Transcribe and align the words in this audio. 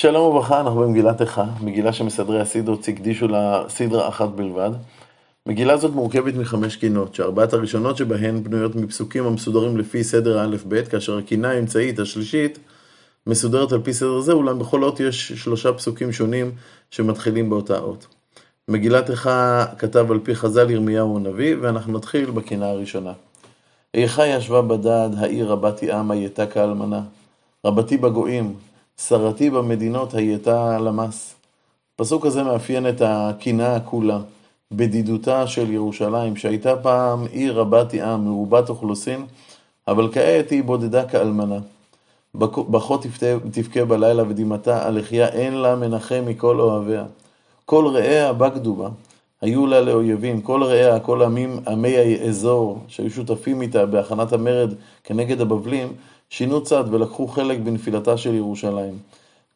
שלום 0.00 0.26
וברכה, 0.26 0.60
אנחנו 0.60 0.80
במגילת 0.80 1.20
איכה, 1.20 1.44
מגילה 1.60 1.92
שמסדרי 1.92 2.40
הסידרות 2.40 2.88
הקדישו 2.88 3.28
לה 3.28 3.64
סדרה 3.68 4.08
אחת 4.08 4.28
בלבד. 4.28 4.70
מגילה 5.46 5.76
זאת 5.76 5.92
מורכבת 5.92 6.34
מחמש 6.34 6.76
קינות, 6.76 7.14
שארבעת 7.14 7.52
הראשונות 7.52 7.96
שבהן 7.96 8.42
בנויות 8.42 8.74
מפסוקים 8.74 9.26
המסודרים 9.26 9.76
לפי 9.76 10.04
סדר 10.04 10.38
האלף-בית, 10.38 10.88
כאשר 10.88 11.18
הקינה 11.18 11.50
האמצעית, 11.50 11.98
השלישית, 11.98 12.58
מסודרת 13.26 13.72
על 13.72 13.80
פי 13.82 13.92
סדר 13.92 14.20
זה, 14.20 14.32
אולם 14.32 14.58
בכל 14.58 14.84
אות 14.84 15.00
יש 15.00 15.32
שלושה 15.32 15.72
פסוקים 15.72 16.12
שונים 16.12 16.50
שמתחילים 16.90 17.50
באותה 17.50 17.78
אות. 17.78 18.06
מגילת 18.68 19.10
איכה 19.10 19.66
כתב 19.78 20.10
על 20.10 20.18
פי 20.22 20.34
חז"ל 20.34 20.70
ירמיהו 20.70 21.16
הנביא, 21.16 21.56
ואנחנו 21.60 21.92
נתחיל 21.92 22.30
בקינה 22.30 22.70
הראשונה. 22.70 23.12
איכה 23.94 24.26
ישבה 24.26 24.62
בדד, 24.62 25.10
העיר 25.18 25.46
רבתי 25.46 25.92
עם 25.92 26.10
הייתה 26.10 26.46
כאלמנה. 26.46 27.00
רבתי 27.64 27.96
בגויים, 27.96 28.54
שרתי 29.06 29.50
במדינות 29.50 30.14
הייתה 30.14 30.78
למס. 30.78 31.34
הפסוק 31.94 32.26
הזה 32.26 32.42
מאפיין 32.42 32.88
את 32.88 33.02
הקינה 33.04 33.80
כולה, 33.80 34.18
בדידותה 34.72 35.46
של 35.46 35.70
ירושלים, 35.70 36.36
שהייתה 36.36 36.76
פעם 36.76 37.26
עיר 37.32 37.60
רבתי 37.60 38.02
עם, 38.02 38.24
מרובת 38.24 38.68
אוכלוסין, 38.68 39.26
אבל 39.88 40.12
כעת 40.12 40.50
היא 40.50 40.64
בודדה 40.64 41.08
כאלמנה. 41.08 41.58
בכה 42.34 42.94
תבכה 43.52 43.84
בלילה 43.84 44.22
ודמעתה 44.28 44.86
על 44.86 44.98
לחייה 44.98 45.28
אין 45.28 45.54
לה 45.54 45.76
מנחם 45.76 46.22
מכל 46.26 46.60
אוהביה. 46.60 47.04
כל 47.64 47.86
רעיה 47.86 48.32
בגדו 48.32 48.74
בה, 48.74 48.88
היו 49.40 49.66
לה 49.66 49.80
לאויבים, 49.80 50.40
כל 50.40 50.62
רעיה, 50.62 51.00
כל 51.00 51.22
עמים, 51.22 51.58
עמי 51.68 51.96
האזור 51.96 52.78
שהיו 52.88 53.10
שותפים 53.10 53.62
איתה 53.62 53.86
בהכנת 53.86 54.32
המרד 54.32 54.74
כנגד 55.04 55.40
הבבלים, 55.40 55.92
שינו 56.30 56.64
צד 56.64 56.84
ולקחו 56.90 57.28
חלק 57.28 57.58
בנפילתה 57.58 58.16
של 58.16 58.34
ירושלים. 58.34 58.98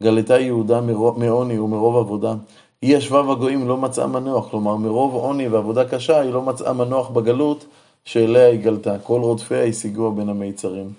גלתה 0.02 0.38
יהודה 0.38 0.80
מעוני 1.16 1.58
ומרוב 1.58 1.96
עבודה. 1.96 2.34
היא 2.82 2.96
ישבה 2.96 3.22
בגויים 3.22 3.68
לא 3.68 3.76
מצאה 3.76 4.06
מנוח, 4.06 4.50
כלומר 4.50 4.76
מרוב 4.76 5.14
עוני 5.14 5.48
ועבודה 5.48 5.84
קשה 5.88 6.20
היא 6.20 6.32
לא 6.32 6.42
מצאה 6.42 6.72
מנוח 6.72 7.10
בגלות 7.10 7.64
שאליה 8.04 8.46
היא 8.46 8.60
גלתה. 8.60 8.98
כל 8.98 9.20
רודפיה 9.20 9.64
השיגוה 9.64 10.10
בין 10.10 10.28
המיצרים. 10.28 10.92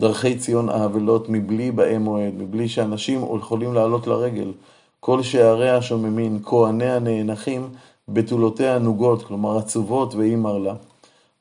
דרכי 0.00 0.38
ציון 0.38 0.68
האבלות 0.68 1.28
מבלי 1.28 1.70
באי 1.70 1.98
מועד, 1.98 2.34
מבלי 2.38 2.68
שאנשים 2.68 3.24
יכולים 3.38 3.74
לעלות 3.74 4.06
לרגל. 4.06 4.52
כל 5.00 5.22
שעריה 5.22 5.82
שוממין, 5.82 6.38
כהניה 6.44 6.98
נאנחים, 6.98 7.68
בתולותיה 8.08 8.78
נוגות, 8.78 9.22
כלומר 9.22 9.58
עצובות 9.58 10.14
ואי 10.14 10.36
מרלה. 10.36 10.74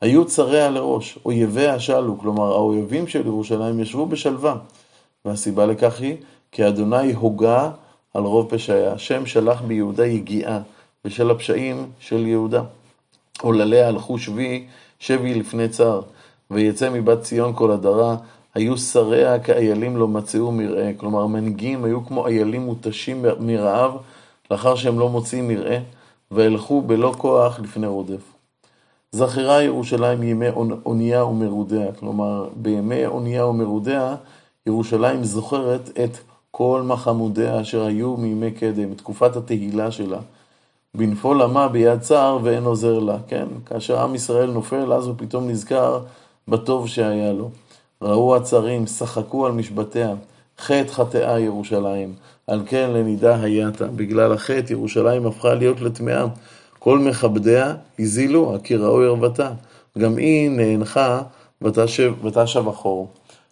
היו 0.02 0.26
צריה 0.26 0.70
לראש, 0.70 1.20
אויביה 1.26 1.80
שלו, 1.80 2.18
כלומר 2.20 2.52
האויבים 2.52 3.08
של 3.08 3.26
ירושלים 3.26 3.80
ישבו 3.80 4.06
בשלווה. 4.06 4.56
והסיבה 5.26 5.66
לכך 5.66 6.02
היא 6.02 6.16
כי 6.52 6.68
אדוני 6.68 7.14
הוגה 7.14 7.72
על 8.14 8.24
רוב 8.24 8.50
פשעיה. 8.50 8.94
השם 8.94 9.26
שלח 9.26 9.62
ביהודה 9.62 10.06
יגיעה 10.06 10.60
בשל 11.06 11.32
הפשעים 11.32 11.90
של 12.00 12.28
יהודה. 12.28 12.62
עולליה 13.42 13.88
הלכו 13.88 14.18
שבי, 14.18 14.66
שבי 15.00 15.34
לפני 15.34 15.70
צר, 15.70 16.02
ויצא 16.52 16.90
מבת 16.90 17.22
ציון 17.22 17.54
כל 17.56 17.72
הדרה, 17.72 18.16
היו 18.56 18.78
שריה 18.78 19.40
כאיילים 19.40 19.98
לא 19.98 20.08
מצאו 20.08 20.52
מרעה. 20.52 20.94
כלומר, 20.98 21.22
המנהיגים 21.22 21.84
היו 21.84 22.06
כמו 22.06 22.28
איילים 22.28 22.62
מותשים 22.62 23.26
מרעב, 23.40 23.92
לאחר 24.52 24.76
שהם 24.76 25.00
לא 25.00 25.10
מוצאים 25.10 25.48
מרעה, 25.48 25.78
והלכו 26.32 26.82
בלא 26.82 27.14
כוח 27.18 27.60
לפני 27.60 27.88
רודף. 27.88 28.39
זכירה 29.12 29.64
ירושלים 29.64 30.24
ימי 30.24 30.50
אונייה 30.86 31.26
ומרודיה, 31.26 31.94
כלומר 32.00 32.50
בימי 32.56 33.06
אונייה 33.06 33.46
ומרודיה 33.46 34.16
ירושלים 34.68 35.24
זוכרת 35.24 35.90
את 36.04 36.18
כל 36.52 36.82
מחמודיה 36.86 37.62
אשר 37.62 37.86
היו 37.86 38.18
מימי 38.18 38.52
קדם, 38.52 38.94
תקופת 38.94 39.36
התהילה 39.36 39.92
שלה. 39.92 40.20
בנפול 40.96 41.42
עמה 41.42 41.68
ביד 41.68 42.00
צר 42.00 42.40
ואין 42.44 42.64
עוזר 42.64 43.00
לה, 43.00 43.18
כן? 43.28 43.46
כאשר 43.66 44.00
עם 44.00 44.16
ישראל 44.16 44.52
נופל, 44.52 44.94
אז 44.94 45.08
הוא 45.08 45.16
פתאום 45.18 45.48
נזכר 45.48 46.00
בטוב 46.48 46.88
שהיה 46.88 47.34
לו. 47.34 47.50
ראו 48.02 48.36
הצרים, 48.36 48.88
שחקו 48.88 49.46
על 49.46 49.52
משבטיה, 49.52 50.14
חטא 50.60 50.92
חטאה 50.92 51.40
ירושלים, 51.40 52.14
על 52.48 52.62
כן 52.66 52.90
לנידה 52.94 53.42
הייתה. 53.42 53.88
בגלל 53.88 54.34
החטא 54.34 54.74
ירושלים 54.74 55.26
הפכה 55.26 55.54
להיות 55.54 55.82
לטמאה. 55.82 56.26
כל 56.80 57.00
מכבדיה 57.00 57.76
הזילו, 58.00 58.56
כי 58.64 58.76
ראו 58.76 59.02
ערוותה. 59.02 59.52
גם 59.98 60.18
היא 60.18 60.50
נאנחה 60.50 61.22
ותשב 61.62 62.68
אחור. 62.70 63.08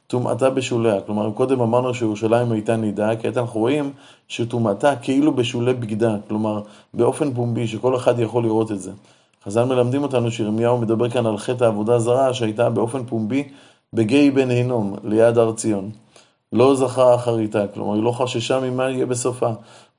טומאתה 0.07 0.49
בשוליה. 0.49 1.01
כלומר, 1.01 1.31
קודם 1.31 1.61
אמרנו 1.61 1.93
שירושלים 1.93 2.51
הייתה 2.51 2.75
נידה, 2.75 3.15
כעת 3.15 3.37
אנחנו 3.37 3.59
רואים 3.59 3.91
שטומאתה 4.27 4.95
כאילו 4.95 5.33
בשולי 5.33 5.73
בגדה, 5.73 6.15
כלומר, 6.27 6.61
באופן 6.93 7.33
פומבי, 7.33 7.67
שכל 7.67 7.95
אחד 7.95 8.19
יכול 8.19 8.43
לראות 8.43 8.71
את 8.71 8.81
זה. 8.81 8.91
חז"ל 9.45 9.63
מלמדים 9.63 10.03
אותנו 10.03 10.31
שירמיהו 10.31 10.77
מדבר 10.77 11.09
כאן 11.09 11.25
על 11.25 11.37
חטא 11.37 11.63
העבודה 11.63 11.95
הזרה 11.95 12.33
שהייתה 12.33 12.69
באופן 12.69 13.05
פומבי 13.05 13.43
בגיא 13.93 14.31
בן 14.31 14.49
הינום, 14.49 14.95
ליד 15.03 15.37
הר 15.37 15.51
ציון. 15.51 15.89
לא 16.53 16.75
זכה 16.75 17.15
אחריתה, 17.15 17.67
כלומר, 17.73 17.93
היא 17.93 18.03
לא 18.03 18.11
חששה 18.11 18.59
ממה 18.59 18.89
יהיה 18.89 19.05
בסופה, 19.05 19.49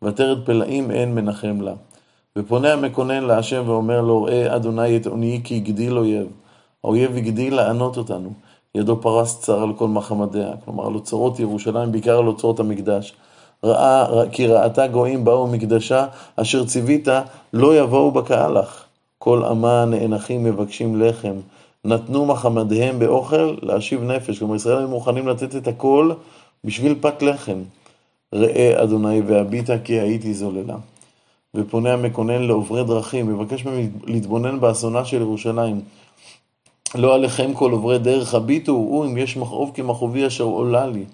ועטרת 0.02 0.38
פלאים 0.46 0.90
אין 0.90 1.14
מנחם 1.14 1.60
לה. 1.60 1.72
ופונה 2.38 2.72
המקונן 2.72 3.24
להשם 3.24 3.62
ואומר 3.66 4.00
לו, 4.00 4.22
ראה 4.22 4.56
אדוני 4.56 4.96
את 4.96 5.06
עוני 5.06 5.40
כי 5.44 5.56
הגדיל 5.56 5.98
אויב. 5.98 6.26
האויב 6.84 7.16
הגדיל 7.16 7.54
לענות 7.54 7.96
אותנו. 7.96 8.30
ידו 8.74 9.00
פרס 9.00 9.40
צר 9.40 9.62
על 9.62 9.72
כל 9.72 9.88
מחמדיה, 9.88 10.50
כלומר 10.64 10.86
על 10.86 10.94
אוצרות 10.94 11.40
ירושלים, 11.40 11.92
בעיקר 11.92 12.18
על 12.18 12.26
אוצרות 12.26 12.60
המקדש. 12.60 13.14
ראה, 13.64 14.06
כי 14.32 14.46
ראתה 14.46 14.86
גויים 14.86 15.24
באו 15.24 15.46
מקדשה, 15.46 16.06
אשר 16.36 16.66
ציווית 16.66 17.08
לא 17.52 17.76
יבואו 17.76 18.10
בקהלך. 18.10 18.84
כל 19.18 19.44
עמה 19.44 19.84
נאנחים 19.84 20.44
מבקשים 20.44 21.02
לחם. 21.02 21.34
נתנו 21.84 22.26
מחמדיהם 22.26 22.98
באוכל 22.98 23.56
להשיב 23.62 24.02
נפש. 24.02 24.38
כלומר, 24.38 24.56
ישראל 24.56 24.78
היו 24.78 24.88
מוכנים 24.88 25.28
לתת 25.28 25.56
את 25.56 25.68
הכל 25.68 26.10
בשביל 26.64 26.94
פת 27.00 27.22
לחם. 27.22 27.58
ראה 28.34 28.82
אדוני 28.82 29.20
והביטה 29.20 29.78
כי 29.78 30.00
הייתי 30.00 30.34
זוללה. 30.34 30.76
ופונה 31.58 31.92
המקונן 31.92 32.42
לעוברי 32.42 32.84
דרכים, 32.84 33.26
מבקש 33.26 33.64
מהם 33.64 33.90
להתבונן 34.06 34.60
באסונה 34.60 35.04
של 35.04 35.20
ירושלים. 35.20 35.80
לא 36.94 37.14
עליכם 37.14 37.54
כל 37.54 37.72
עוברי 37.72 37.98
דרך 37.98 38.34
הביטו, 38.34 38.72
הוא 38.72 39.04
אם 39.04 39.16
יש 39.16 39.36
מכאוב 39.36 39.70
כמכאובי 39.74 40.26
אשר 40.26 40.44
עולה 40.44 40.86
לי, 40.86 41.04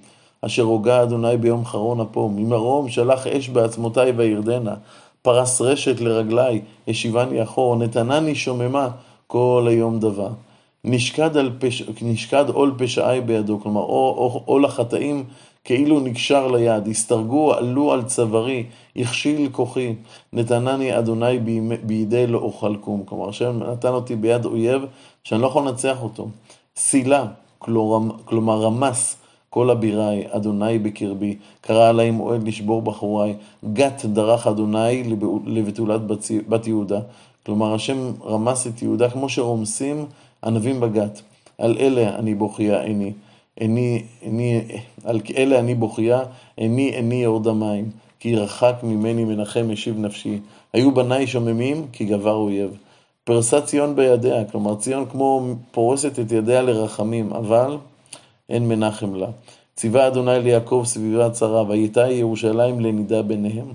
אשר 0.40 0.62
הוגה 0.62 1.02
אדוני 1.02 1.36
ביום 1.36 1.64
חרון 1.64 2.00
אפום. 2.00 2.36
ממרום 2.36 2.88
שלח 2.88 3.26
אש 3.26 3.48
בעצמותיי 3.48 4.10
וירדנה, 4.10 4.74
פרס 5.22 5.60
רשת 5.60 6.00
לרגלי, 6.00 6.60
השיבני 6.88 7.42
אחור, 7.42 7.76
נתנני 7.76 8.34
שוממה 8.34 8.88
כל 9.26 9.66
היום 9.68 9.98
דבר. 9.98 10.30
נשקד, 10.84 11.30
פש... 11.58 11.82
נשקד 12.02 12.44
עול 12.48 12.74
פשעי 12.78 13.20
בידו, 13.20 13.60
כלומר 13.62 13.80
עול 14.44 14.64
החטאים 14.64 15.24
כאילו 15.64 16.00
נקשר 16.00 16.46
ליד, 16.46 16.88
הסתרגו, 16.88 17.54
עלו 17.54 17.92
על 17.92 18.02
צווארי, 18.02 18.64
הכשיל 18.96 19.48
כוחי, 19.52 19.94
נתנני 20.32 20.98
אדוני 20.98 21.38
בידי 21.82 22.26
לא 22.26 22.38
אוכל 22.38 22.76
קום. 22.76 23.02
כלומר, 23.04 23.28
השם 23.28 23.62
נתן 23.62 23.88
אותי 23.88 24.16
ביד 24.16 24.44
אויב 24.44 24.82
שאני 25.24 25.42
לא 25.42 25.46
יכול 25.46 25.68
לנצח 25.68 26.02
אותו. 26.02 26.28
סילה, 26.76 27.26
כלומר 27.58 28.60
רמס 28.60 29.16
כל 29.50 29.70
אבירי, 29.70 30.24
אדוני 30.30 30.78
בקרבי, 30.78 31.36
קרא 31.60 31.88
עלי 31.88 32.10
מועד 32.10 32.48
לשבור 32.48 32.82
בחוריי, 32.82 33.34
גת 33.72 34.04
דרך 34.04 34.46
אדוני 34.46 35.02
לבתולת 35.46 36.00
בת 36.48 36.66
יהודה. 36.66 37.00
כלומר, 37.46 37.74
השם 37.74 38.12
רמס 38.24 38.66
את 38.66 38.82
יהודה 38.82 39.10
כמו 39.10 39.28
שרומסים 39.28 40.06
ענבים 40.44 40.80
בגת. 40.80 41.22
על 41.58 41.76
אלה 41.80 42.16
אני 42.18 42.34
בוכייה 42.34 42.82
עיני. 42.82 43.12
איני, 43.60 44.02
איני, 44.22 44.60
על 45.04 45.20
אלה 45.36 45.58
אני 45.58 45.74
בוכייה, 45.74 46.22
איני 46.58 46.88
איני 46.88 47.22
יורד 47.22 47.46
המים, 47.48 47.90
כי 48.20 48.36
רחק 48.36 48.74
ממני 48.82 49.24
מנחם 49.24 49.68
משיב 49.68 49.98
נפשי. 49.98 50.38
היו 50.72 50.94
בניי 50.94 51.26
שוממים, 51.26 51.86
כי 51.92 52.04
גבר 52.04 52.34
אויב. 52.34 52.78
פרסה 53.24 53.60
ציון 53.60 53.96
בידיה, 53.96 54.44
כלומר 54.44 54.74
ציון 54.74 55.06
כמו 55.06 55.42
פורסת 55.70 56.18
את 56.18 56.32
ידיה 56.32 56.62
לרחמים, 56.62 57.32
אבל 57.32 57.76
אין 58.48 58.68
מנחם 58.68 59.14
לה. 59.14 59.28
ציווה 59.76 60.06
אדוני 60.06 60.40
ליעקב 60.42 60.82
סביבה 60.84 61.30
צרה, 61.30 61.62
והייתה 61.62 62.10
ירושלים 62.10 62.80
לנידה 62.80 63.22
ביניהם. 63.22 63.66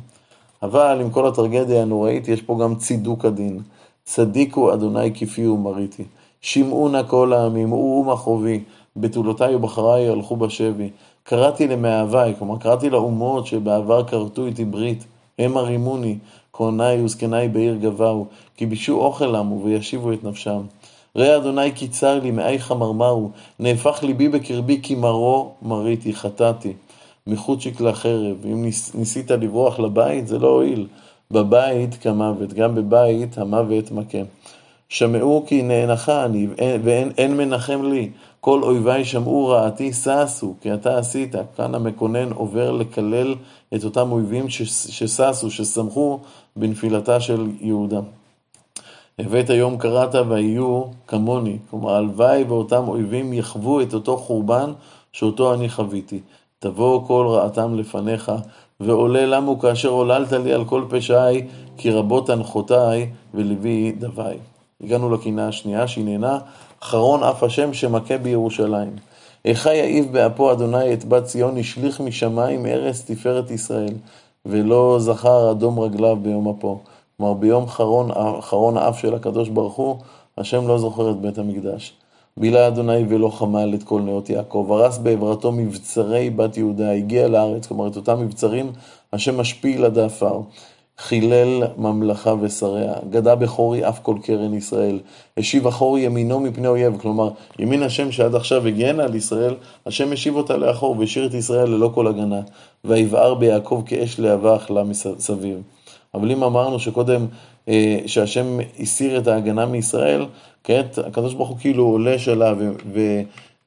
אבל 0.63 1.01
עם 1.01 1.09
כל 1.09 1.27
הטרגדיה 1.27 1.81
הנוראית, 1.81 2.27
יש 2.27 2.41
פה 2.41 2.59
גם 2.61 2.75
צידוק 2.75 3.25
הדין. 3.25 3.61
צדיקו 4.03 4.73
אדוני 4.73 5.13
כפי 5.13 5.47
ומריתי. 5.47 6.03
שמעו 6.41 6.89
נא 6.89 7.01
כל 7.07 7.33
העמים, 7.33 7.73
וראו 7.73 8.03
מחרובי. 8.03 8.63
בתולותיי 8.99 9.55
ובחריי 9.55 10.09
הלכו 10.09 10.35
בשבי. 10.35 10.89
קראתי 11.23 11.67
למאהביי, 11.67 12.33
כלומר 12.39 12.57
קראתי 12.57 12.89
לאומות 12.89 13.47
שבעבר 13.47 14.03
כרתו 14.03 14.45
איתי 14.45 14.65
ברית, 14.65 15.05
הם 15.39 15.57
הרימוני, 15.57 16.17
כהניי 16.53 17.03
וזקניי 17.03 17.47
בעיר 17.47 17.75
גבהו, 17.75 18.25
כי 18.57 18.65
בישו 18.65 18.97
אוכל 18.97 19.35
עמו 19.35 19.63
וישיבו 19.63 20.13
את 20.13 20.23
נפשם. 20.23 20.61
ראה 21.15 21.37
אדוני 21.37 21.71
כי 21.75 21.87
צר 21.87 22.19
לי, 22.19 22.31
מאי 22.31 22.59
חמרמרו, 22.59 23.29
נהפך 23.59 23.99
ליבי 24.03 24.29
בקרבי 24.29 24.79
כי 24.81 24.95
מרו 24.95 25.51
מריתי, 25.61 26.13
חטאתי. 26.13 26.73
מחוצ'יק 27.27 27.81
לחרב. 27.81 28.37
אם 28.45 28.61
ניס, 28.63 28.95
ניסית 28.95 29.31
לברוח 29.31 29.79
לבית, 29.79 30.27
זה 30.27 30.39
לא 30.39 30.47
הועיל. 30.47 30.87
בבית 31.31 31.93
כמוות, 31.93 32.53
גם 32.53 32.75
בבית 32.75 33.37
המוות 33.37 33.91
מכה. 33.91 34.17
שמעו 34.89 35.43
כי 35.47 35.61
נאנחה 35.61 36.25
אני, 36.25 36.47
ואין 36.83 37.37
מנחם 37.37 37.91
לי. 37.91 38.09
כל 38.41 38.63
אויביי 38.63 39.05
שמעו 39.05 39.47
רעתי 39.47 39.93
ששו, 39.93 40.53
כי 40.61 40.73
אתה 40.73 40.97
עשית. 40.97 41.35
כאן 41.55 41.75
המקונן 41.75 42.31
עובר 42.31 42.71
לקלל 42.71 43.35
את 43.75 43.83
אותם 43.83 44.11
אויבים 44.11 44.49
שששו, 44.49 45.51
ששמחו 45.51 46.19
בנפילתה 46.55 47.19
של 47.19 47.47
יהודה. 47.61 47.99
הבאת 49.19 49.49
יום 49.49 49.77
קראת 49.77 50.15
ויהיו 50.15 50.83
כמוני. 51.07 51.57
כלומר, 51.69 51.93
הלוואי 51.93 52.43
ואותם 52.43 52.87
אויבים 52.87 53.33
יחוו 53.33 53.81
את 53.81 53.93
אותו 53.93 54.17
חורבן 54.17 54.71
שאותו 55.13 55.53
אני 55.53 55.69
חוויתי. 55.69 56.19
תבוא 56.59 57.07
כל 57.07 57.27
רעתם 57.29 57.75
לפניך, 57.75 58.31
ועולה 58.79 59.25
למו 59.25 59.59
כאשר 59.59 59.89
עוללת 59.89 60.31
לי 60.31 60.53
על 60.53 60.65
כל 60.65 60.83
פשעי, 60.89 61.47
כי 61.77 61.91
רבות 61.91 62.29
הנחותיי 62.29 63.09
ולבי 63.33 63.91
דווי. 63.91 64.37
הגענו 64.83 65.09
לקינה 65.09 65.47
השנייה, 65.47 65.87
שהיא 65.87 66.05
אחרון 66.83 67.23
אף 67.23 67.43
השם 67.43 67.73
שמכה 67.73 68.17
בירושלים. 68.17 68.95
איכה 69.45 69.73
יעיב 69.73 70.11
באפו 70.11 70.51
אדוני 70.51 70.93
את 70.93 71.05
בת 71.05 71.23
ציון, 71.23 71.57
השליך 71.57 72.01
משמיים 72.01 72.65
ארץ 72.65 73.03
תפארת 73.11 73.51
ישראל, 73.51 73.93
ולא 74.45 74.97
זכר 74.99 75.51
אדום 75.51 75.79
רגליו 75.79 76.17
ביום 76.21 76.49
אפו. 76.49 76.79
כלומר, 77.17 77.33
ביום 77.33 77.67
חרון, 77.67 78.09
חרון 78.41 78.77
האף 78.77 78.99
של 78.99 79.15
הקדוש 79.15 79.49
ברוך 79.49 79.73
הוא, 79.73 79.95
השם 80.37 80.67
לא 80.67 80.77
זוכר 80.77 81.11
את 81.11 81.21
בית 81.21 81.37
המקדש. 81.37 81.93
בילה 82.37 82.67
אדוני 82.67 83.05
ולא 83.09 83.29
חמל 83.29 83.71
את 83.75 83.83
כל 83.83 84.01
נאות 84.01 84.29
יעקב, 84.29 84.67
הרס 84.69 84.97
בעברתו 84.97 85.51
מבצרי 85.51 86.29
בת 86.29 86.57
יהודה, 86.57 86.91
הגיע 86.91 87.27
לארץ, 87.27 87.67
כלומר 87.67 87.87
את 87.87 87.95
אותם 87.95 88.19
מבצרים, 88.21 88.71
השם 89.13 89.39
משפיל 89.39 89.85
עד 89.85 89.97
העפר. 89.97 90.39
חילל 90.99 91.63
ממלכה 91.77 92.33
ושריה, 92.41 92.93
גדע 93.09 93.35
בחורי 93.35 93.89
אף 93.89 93.99
כל 93.99 94.15
קרן 94.23 94.53
ישראל, 94.53 94.99
השיב 95.37 95.67
אחור 95.67 95.97
ימינו 95.97 96.39
מפני 96.39 96.67
אויב, 96.67 96.97
כלומר, 96.97 97.29
ימין 97.59 97.83
השם 97.83 98.11
שעד 98.11 98.35
עכשיו 98.35 98.67
הגנה 98.67 99.03
על 99.03 99.15
ישראל, 99.15 99.55
השם 99.85 100.11
השיב 100.11 100.35
אותה 100.35 100.57
לאחור 100.57 100.95
והשאיר 100.99 101.25
את 101.25 101.33
ישראל 101.33 101.69
ללא 101.69 101.91
כל 101.93 102.07
הגנה, 102.07 102.41
ויבער 102.85 103.33
ביעקב 103.33 103.83
כאש 103.85 104.19
להבה 104.19 104.55
אכלה 104.55 104.83
מסביב. 104.83 105.61
אבל 106.13 106.31
אם 106.31 106.43
אמרנו 106.43 106.79
שקודם, 106.79 107.25
אה, 107.67 107.99
שהשם 108.05 108.57
הסיר 108.79 109.17
את 109.17 109.27
ההגנה 109.27 109.65
מישראל, 109.65 110.25
כעת 110.63 110.97
הקדוש 110.97 111.33
ברוך 111.33 111.49
הוא 111.49 111.57
כאילו 111.59 111.83
עולה 111.83 112.19
שלה 112.19 112.53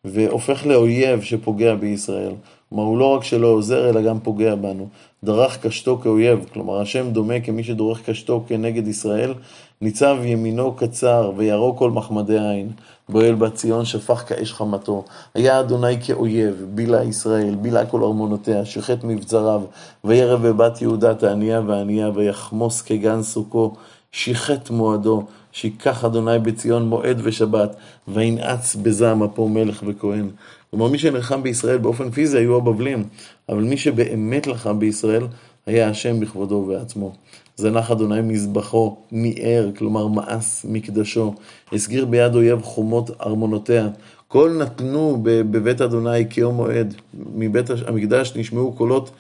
והופך 0.04 0.66
לאויב 0.66 1.22
שפוגע 1.22 1.74
בישראל. 1.74 2.32
כלומר, 2.72 2.88
הוא 2.88 2.98
לא 2.98 3.14
רק 3.14 3.24
שלא 3.24 3.46
עוזר, 3.46 3.90
אלא 3.90 4.02
גם 4.02 4.20
פוגע 4.20 4.54
בנו. 4.54 4.86
דרך 5.24 5.66
קשתו 5.66 5.98
כאויב, 6.02 6.46
כלומר, 6.52 6.80
השם 6.80 7.10
דומה 7.10 7.40
כמי 7.40 7.64
שדורך 7.64 8.10
קשתו 8.10 8.44
כנגד 8.48 8.88
ישראל, 8.88 9.34
ניצב 9.80 10.16
ימינו 10.24 10.74
קצר, 10.74 11.32
וירוק 11.36 11.78
כל 11.78 11.90
מחמדי 11.90 12.38
עין. 12.38 12.70
בועל 13.08 13.34
בת 13.34 13.54
ציון 13.54 13.84
שפך 13.84 14.24
כאש 14.28 14.52
חמתו. 14.52 15.04
היה 15.34 15.60
אדוני 15.60 16.00
כאויב, 16.00 16.66
בילה 16.74 17.04
ישראל, 17.04 17.54
בילה 17.54 17.86
כל 17.86 18.02
ארמונותיה, 18.02 18.64
שחט 18.64 19.04
מבצריו, 19.04 19.62
וירב 20.04 20.48
בבת 20.48 20.82
יהודה 20.82 21.14
תענייה 21.14 21.60
וענייה, 21.66 22.10
ויחמוס 22.14 22.82
כגן 22.82 23.22
סוכו, 23.22 23.74
שיחט 24.12 24.70
מועדו, 24.70 25.26
שיקח 25.52 26.04
אדוני 26.04 26.38
בציון 26.38 26.88
מועד 26.88 27.20
ושבת, 27.22 27.76
וינעץ 28.08 28.74
בזעם 28.74 29.22
אפו 29.22 29.48
מלך 29.48 29.82
וכהן. 29.86 30.30
כלומר, 30.70 30.88
מי 30.88 30.98
שנלחם 30.98 31.42
בישראל 31.42 31.78
באופן 31.78 32.10
פיזי 32.10 32.38
היו 32.38 32.56
הבבלים, 32.56 33.04
אבל 33.48 33.62
מי 33.62 33.76
שבאמת 33.76 34.46
לחם 34.46 34.78
בישראל 34.78 35.26
היה 35.66 35.88
השם 35.88 36.20
בכבודו 36.20 36.54
ובעצמו. 36.54 37.12
זנח 37.56 37.90
אדוני 37.90 38.20
מזבחו, 38.20 38.96
ניער, 39.12 39.70
כלומר 39.78 40.06
מאס 40.06 40.66
מקדשו, 40.68 41.34
הסגיר 41.72 42.04
ביד 42.04 42.34
אויב 42.34 42.62
חומות 42.62 43.10
ארמונותיה. 43.20 43.88
כל 44.28 44.56
נתנו 44.58 45.18
בבית 45.22 45.80
אדוני 45.80 46.28
כיום 46.30 46.54
מועד. 46.54 46.94
מבית 47.34 47.66
המקדש 47.86 48.36
נשמעו 48.36 48.72
קולות 48.72 49.10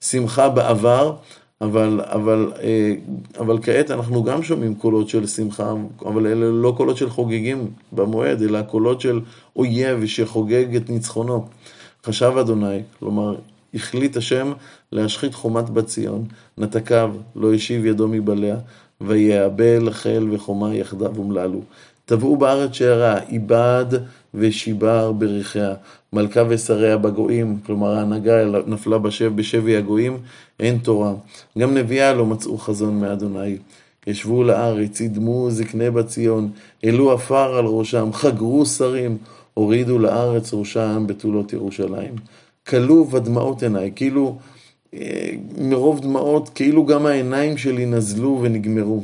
שמחה 0.00 0.48
בעבר, 0.48 1.16
אבל, 1.62 2.00
אבל, 2.04 2.52
אה, 2.62 2.94
אבל 3.38 3.58
כעת 3.62 3.90
אנחנו 3.90 4.22
גם 4.22 4.42
שומעים 4.42 4.74
קולות 4.74 5.08
של 5.08 5.26
שמחה, 5.26 5.74
אבל 6.04 6.26
אלה 6.26 6.50
לא 6.50 6.74
קולות 6.76 6.96
של 6.96 7.10
חוגגים 7.10 7.70
במועד, 7.92 8.42
אלא 8.42 8.62
קולות 8.62 9.00
של 9.00 9.20
אויב 9.56 10.06
שחוגג 10.06 10.76
את 10.76 10.90
ניצחונו. 10.90 11.46
חשב 12.04 12.32
אדוני, 12.40 12.80
כלומר, 12.98 13.36
החליט 13.74 14.16
השם 14.16 14.52
להשחית 14.92 15.34
חומת 15.34 15.70
בת 15.70 15.86
ציון, 15.86 16.24
נתקיו, 16.58 17.14
לא 17.36 17.54
השיב 17.54 17.86
ידו 17.86 18.08
מבליה, 18.08 18.56
ויעבל 19.00 19.92
חיל 19.92 20.28
וחומה 20.30 20.74
יחדיו 20.74 21.16
אומללו. 21.18 21.60
טבעו 22.04 22.36
בארץ 22.36 22.72
שערה, 22.72 23.18
איבד 23.28 23.86
ושיבר 24.34 25.12
בריחיה. 25.12 25.74
מלכה 26.12 26.42
ושריה 26.48 26.96
בגויים, 26.96 27.58
כלומר 27.66 27.94
ההנהגה 27.94 28.44
נפלה 28.66 28.98
בשב, 28.98 29.36
בשבי 29.36 29.76
הגויים, 29.76 30.18
אין 30.60 30.78
תורה. 30.78 31.12
גם 31.58 31.74
נביאה 31.74 32.12
לא 32.12 32.26
מצאו 32.26 32.58
חזון 32.58 33.00
מאדוני. 33.00 33.56
ישבו 34.06 34.44
לארץ, 34.44 35.00
ידמו 35.00 35.50
זקני 35.50 35.90
בת 35.90 36.06
ציון, 36.06 36.50
העלו 36.82 37.12
עפר 37.12 37.54
על 37.56 37.66
ראשם, 37.66 38.12
חגרו 38.12 38.66
שרים, 38.66 39.18
הורידו 39.54 39.98
לארץ 39.98 40.54
ראשם 40.54 41.04
בתולות 41.06 41.52
ירושלים. 41.52 42.14
כלו 42.66 43.10
ודמעות 43.10 43.62
עיניי, 43.62 43.92
כאילו, 43.96 44.38
אה, 44.94 45.30
מרוב 45.58 46.00
דמעות, 46.00 46.48
כאילו 46.48 46.86
גם 46.86 47.06
העיניים 47.06 47.56
שלי 47.56 47.86
נזלו 47.86 48.38
ונגמרו. 48.42 49.02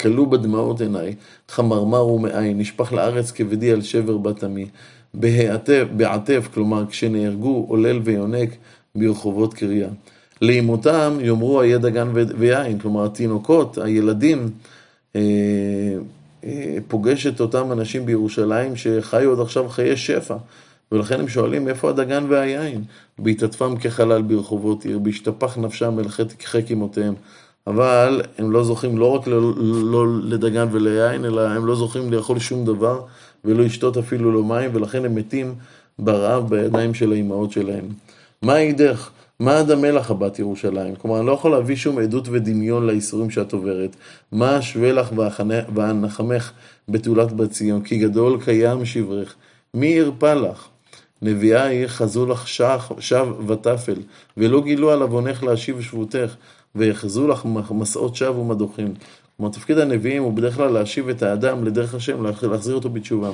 כלו 0.00 0.26
בדמעות 0.26 0.80
עיניי, 0.80 1.14
חמרמרו 1.48 2.18
מאין, 2.18 2.58
נשפך 2.58 2.92
לארץ 2.92 3.30
כבדי 3.30 3.72
על 3.72 3.82
שבר 3.82 4.16
בת 4.16 4.44
עמי. 4.44 4.66
בעטף, 5.14 6.48
כלומר 6.54 6.86
כשנהרגו 6.86 7.66
עולל 7.68 8.00
ויונק 8.04 8.50
ברחובות 8.94 9.54
קריה. 9.54 9.88
לאמותם 10.42 11.18
יאמרו 11.20 11.62
איה 11.62 11.78
דגן 11.78 12.08
ויין, 12.38 12.78
כלומר 12.78 13.04
התינוקות, 13.04 13.78
הילדים, 13.78 14.50
אה, 15.16 15.20
אה, 16.44 16.76
פוגש 16.88 17.26
את 17.26 17.40
אותם 17.40 17.72
אנשים 17.72 18.06
בירושלים 18.06 18.76
שחיו 18.76 19.30
עוד 19.30 19.40
עכשיו 19.40 19.68
חיי 19.68 19.96
שפע. 19.96 20.36
ולכן 20.92 21.20
הם 21.20 21.28
שואלים 21.28 21.68
איפה 21.68 21.90
הדגן 21.90 22.24
והיין? 22.28 22.84
בהתעטפם 23.18 23.76
כחלל 23.76 24.22
ברחובות 24.22 24.84
עיר, 24.84 24.98
בהשתפך 24.98 25.58
נפשם 25.58 25.98
אל 25.98 26.08
חק 26.44 26.72
אמותיהם. 26.72 27.14
אבל 27.66 28.22
הם 28.38 28.50
לא 28.50 28.64
זוכים 28.64 28.98
לא 28.98 29.14
רק 29.14 29.26
לא, 29.26 29.52
לא 29.92 30.06
לדגן 30.22 30.68
וליין, 30.72 31.24
אלא 31.24 31.48
הם 31.48 31.66
לא 31.66 31.74
זוכים 31.74 32.12
לאכול 32.12 32.38
שום 32.38 32.64
דבר 32.64 33.00
ולא 33.44 33.64
לשתות 33.64 33.96
אפילו 33.96 34.32
לא 34.32 34.44
מים, 34.44 34.70
ולכן 34.72 35.04
הם 35.04 35.14
מתים 35.14 35.54
ברעב 35.98 36.48
בידיים 36.48 36.94
של 36.94 37.12
האימהות 37.12 37.52
שלהם. 37.52 37.84
מה 38.42 38.60
ידך? 38.60 39.10
מה 39.40 39.58
עד 39.58 39.70
המלח 39.70 40.10
הבת 40.10 40.38
ירושלים? 40.38 40.96
כלומר, 40.96 41.18
אני 41.18 41.26
לא 41.26 41.32
יכול 41.32 41.50
להביא 41.50 41.76
שום 41.76 41.98
עדות 41.98 42.28
ודמיון 42.28 42.86
לאיסורים 42.86 43.30
שאת 43.30 43.52
עוברת. 43.52 43.96
מה 44.32 44.58
אשווה 44.58 44.92
לך 44.92 45.08
ואנחמך 45.74 46.52
בתעולת 46.88 47.32
בת 47.32 47.50
ציון? 47.50 47.82
כי 47.82 47.98
גדול 47.98 48.40
קיים 48.44 48.84
שברך. 48.84 49.34
מי 49.74 49.86
ירפא 49.86 50.34
לך? 50.34 50.68
נביאה 51.22 51.64
היא 51.64 51.86
חזו 51.86 52.26
לך 52.26 52.48
שב 52.98 53.28
ותפל, 53.46 54.00
ולא 54.36 54.62
גילו 54.62 54.90
על 54.90 55.02
עוונך 55.02 55.42
להשיב 55.42 55.80
שבותך, 55.80 56.34
ויחזו 56.74 57.28
לך 57.28 57.46
מסעות 57.70 58.16
שווא 58.16 58.38
ומדוכים. 58.38 58.94
כלומר, 59.40 59.52
תפקיד 59.52 59.78
הנביאים 59.78 60.22
הוא 60.22 60.32
בדרך 60.32 60.54
כלל 60.54 60.70
להשיב 60.70 61.08
את 61.08 61.22
האדם 61.22 61.64
לדרך 61.64 61.94
השם, 61.94 62.24
להחזיר 62.24 62.74
אותו 62.74 62.90
בתשובה. 62.90 63.30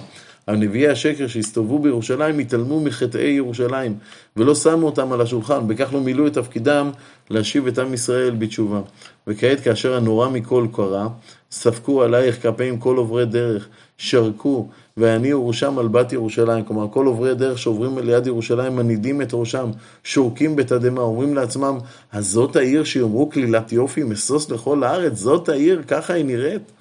אבל 0.48 0.56
נביאי 0.56 0.88
השקר 0.88 1.26
שהסתובבו 1.26 1.78
בירושלים 1.78 2.38
התעלמו 2.38 2.80
מחטאי 2.80 3.30
ירושלים, 3.30 3.94
ולא 4.36 4.54
שמו 4.54 4.86
אותם 4.86 5.12
על 5.12 5.20
השולחן, 5.20 5.68
בכך 5.68 5.92
לא 5.92 6.00
מילאו 6.00 6.26
את 6.26 6.32
תפקידם 6.34 6.90
להשיב 7.30 7.66
את 7.66 7.78
עם 7.78 7.94
ישראל 7.94 8.30
בתשובה. 8.30 8.80
וכעת 9.26 9.60
כאשר 9.60 9.94
הנורא 9.94 10.28
מכל 10.28 10.66
קרה, 10.72 11.08
ספקו 11.50 12.02
עלייך 12.02 12.46
כפיהם 12.46 12.78
כל 12.78 12.96
עוברי 12.96 13.26
דרך, 13.26 13.68
שרקו, 13.98 14.68
והניעו 14.96 15.48
ראשם 15.48 15.78
על 15.78 15.88
בת 15.88 16.12
ירושלים. 16.12 16.64
כלומר, 16.64 16.88
כל 16.90 17.06
עוברי 17.06 17.34
דרך 17.34 17.58
שעוברים 17.58 17.98
ליד 17.98 18.26
ירושלים 18.26 18.76
מנידים 18.76 19.22
את 19.22 19.30
ראשם, 19.32 19.70
שורקים 20.04 20.56
בתדהמה, 20.56 21.00
אומרים 21.00 21.34
לעצמם, 21.34 21.78
אז 22.12 22.26
זאת 22.26 22.56
העיר 22.56 22.84
שיאמרו 22.84 23.30
כלילת 23.30 23.72
יופי, 23.72 24.02
משוש 24.02 24.50
לכל 24.50 24.84
הארץ, 24.84 25.12
זאת 25.18 25.48
העיר, 25.48 25.82
ככה 25.88 26.12
היא 26.12 26.24
נראית. 26.24 26.72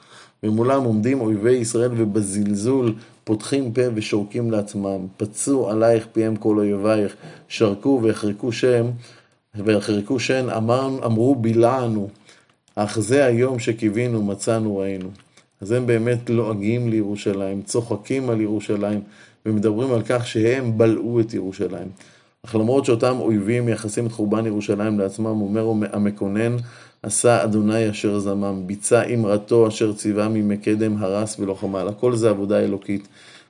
ומולם 0.44 0.84
עומדים 0.84 1.22
אויבי 1.22 1.52
ישראל 1.52 1.92
ובזלזול 1.98 2.94
פותחים 3.24 3.74
פה 3.74 3.82
ושורקים 3.96 4.52
לעצמם, 4.52 5.08
פצו 5.18 5.70
עלייך 5.70 6.08
פיהם 6.12 6.36
כל 6.36 6.58
אויבייך, 6.58 7.16
שרקו 7.48 8.00
והחרקו 8.04 8.52
שם, 8.52 8.86
והחרקו 9.56 10.20
שן, 10.20 10.50
אמר, 10.50 11.06
אמרו 11.06 11.36
בילענו, 11.36 12.10
אך 12.76 13.00
זה 13.00 13.26
היום 13.26 13.60
שקיווינו, 13.60 14.24
מצאנו, 14.24 14.78
ראינו. 14.78 15.10
אז 15.64 15.72
הם 15.72 15.88
באמת 15.88 16.30
לועגים 16.30 16.90
לירושלים, 16.90 17.62
צוחקים 17.62 18.30
על 18.30 18.42
ירושלים, 18.42 19.02
ומדברים 19.46 19.94
על 19.94 20.02
כך 20.06 20.28
שהם 20.28 20.78
בלעו 20.78 21.20
את 21.20 21.34
ירושלים. 21.34 21.88
אך 22.46 22.56
למרות 22.56 22.86
שאותם 22.86 23.16
אויבים 23.20 23.66
מייחסים 23.66 24.06
את 24.06 24.12
חורבן 24.12 24.46
ירושלים 24.46 25.00
לעצמם, 25.00 25.26
אומר 25.42 25.72
המקונן, 25.92 26.56
עשה 27.04 27.44
אדוני 27.44 27.90
אשר 27.90 28.20
זמם, 28.20 28.64
ביצע 28.66 29.04
אמרתו 29.04 29.68
אשר 29.68 29.94
ציווה 29.94 30.28
ממקדם 30.28 30.98
הרס 30.98 31.40
ולא 31.40 31.54
חמל. 31.54 31.88
הכל 31.88 32.16
זה 32.16 32.30
עבודה 32.30 32.60
אלוקית. 32.60 33.08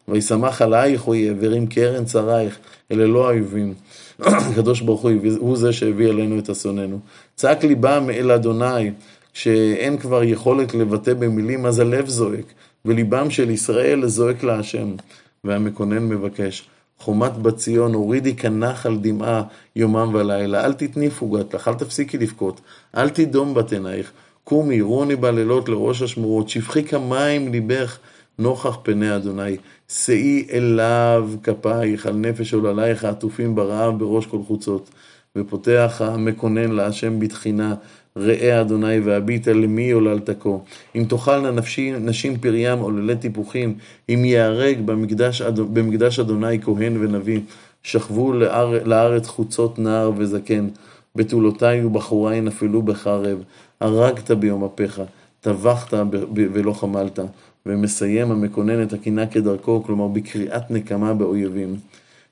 וישמח 0.07 0.61
עלייך 0.61 1.07
אויב, 1.07 1.37
והרים 1.39 1.67
קרן 1.67 2.05
צריך, 2.05 2.59
אלה 2.91 3.05
לא 3.05 3.29
האויבים. 3.29 3.73
הקדוש 4.19 4.81
ברוך 4.81 5.01
הוא 5.01 5.11
הוא 5.37 5.57
זה 5.57 5.73
שהביא 5.73 6.09
אלינו 6.09 6.39
את 6.39 6.49
אסוננו. 6.49 6.99
צעק 7.35 7.63
ליבם 7.63 8.09
אל 8.09 8.31
אדוני, 8.31 8.91
כשאין 9.33 9.97
כבר 9.97 10.23
יכולת 10.23 10.73
לבטא 10.73 11.13
במילים, 11.13 11.65
אז 11.65 11.79
הלב 11.79 12.07
זועק, 12.07 12.45
וליבם 12.85 13.29
של 13.29 13.49
ישראל 13.49 14.07
זועק 14.07 14.43
להשם. 14.43 14.95
והמקונן 15.43 16.09
מבקש, 16.09 16.67
חומת 16.99 17.37
בת 17.37 17.57
ציון, 17.57 17.93
הורידי 17.93 18.35
כנחל 18.35 18.97
דמעה 19.01 19.43
יומם 19.75 20.09
ולילה, 20.13 20.65
אל 20.65 20.73
תתני 20.73 21.09
פוגת 21.09 21.53
לך, 21.53 21.67
אל 21.67 21.73
תפסיקי 21.73 22.17
לבכות, 22.17 22.61
אל 22.97 23.09
תדום 23.09 23.53
בת 23.53 23.73
עינייך, 23.73 24.11
קומי, 24.43 24.81
רוני 24.81 25.15
בלילות 25.15 25.69
לראש 25.69 26.01
השמורות, 26.01 26.49
שפכי 26.49 26.83
כמים 26.83 27.51
ליבך 27.51 27.97
נוכח 28.39 28.77
פני 28.83 29.15
אדוני, 29.15 29.57
שאי 29.89 30.47
אליו 30.53 31.29
כפייך 31.43 32.05
על 32.05 32.15
נפש 32.15 32.53
עוללייך 32.53 33.03
העטופים 33.03 33.55
ברעב 33.55 33.99
בראש 33.99 34.25
כל 34.25 34.39
חוצות. 34.47 34.89
ופותח 35.35 36.01
המקונן 36.05 36.71
להשם 36.71 37.19
בתחינה, 37.19 37.75
ראה 38.17 38.61
אדוני 38.61 38.99
והביטה 38.99 39.53
למי 39.53 39.91
עוללת 39.91 40.29
כה. 40.39 40.49
אם 40.95 41.05
תאכלנה 41.09 41.51
נפשי 41.51 41.91
נשים 41.91 42.37
פריים 42.37 42.79
עוללי 42.79 43.15
טיפוחים, 43.15 43.75
אם 44.09 44.25
ייהרג 44.25 44.81
במקדש, 44.85 45.41
במקדש 45.41 46.19
אדוני 46.19 46.61
כהן 46.61 46.97
ונביא, 46.99 47.39
שכבו 47.83 48.33
לאר, 48.33 48.83
לארץ 48.85 49.27
חוצות 49.27 49.79
נער 49.79 50.11
וזקן, 50.17 50.67
בתולותיי 51.15 51.85
ובחוריי 51.85 52.41
נפלו 52.41 52.81
בחרב, 52.81 53.43
הרגת 53.79 54.31
ביום 54.31 54.63
אפיך, 54.63 55.01
טבחת 55.41 55.93
ולא 56.35 56.73
חמלת. 56.73 57.19
ומסיים 57.65 58.31
המקונן 58.31 58.83
את 58.83 58.93
הקינה 58.93 59.27
כדרכו, 59.27 59.83
כלומר 59.83 60.07
בקריאת 60.07 60.71
נקמה 60.71 61.13
באויבים. 61.13 61.75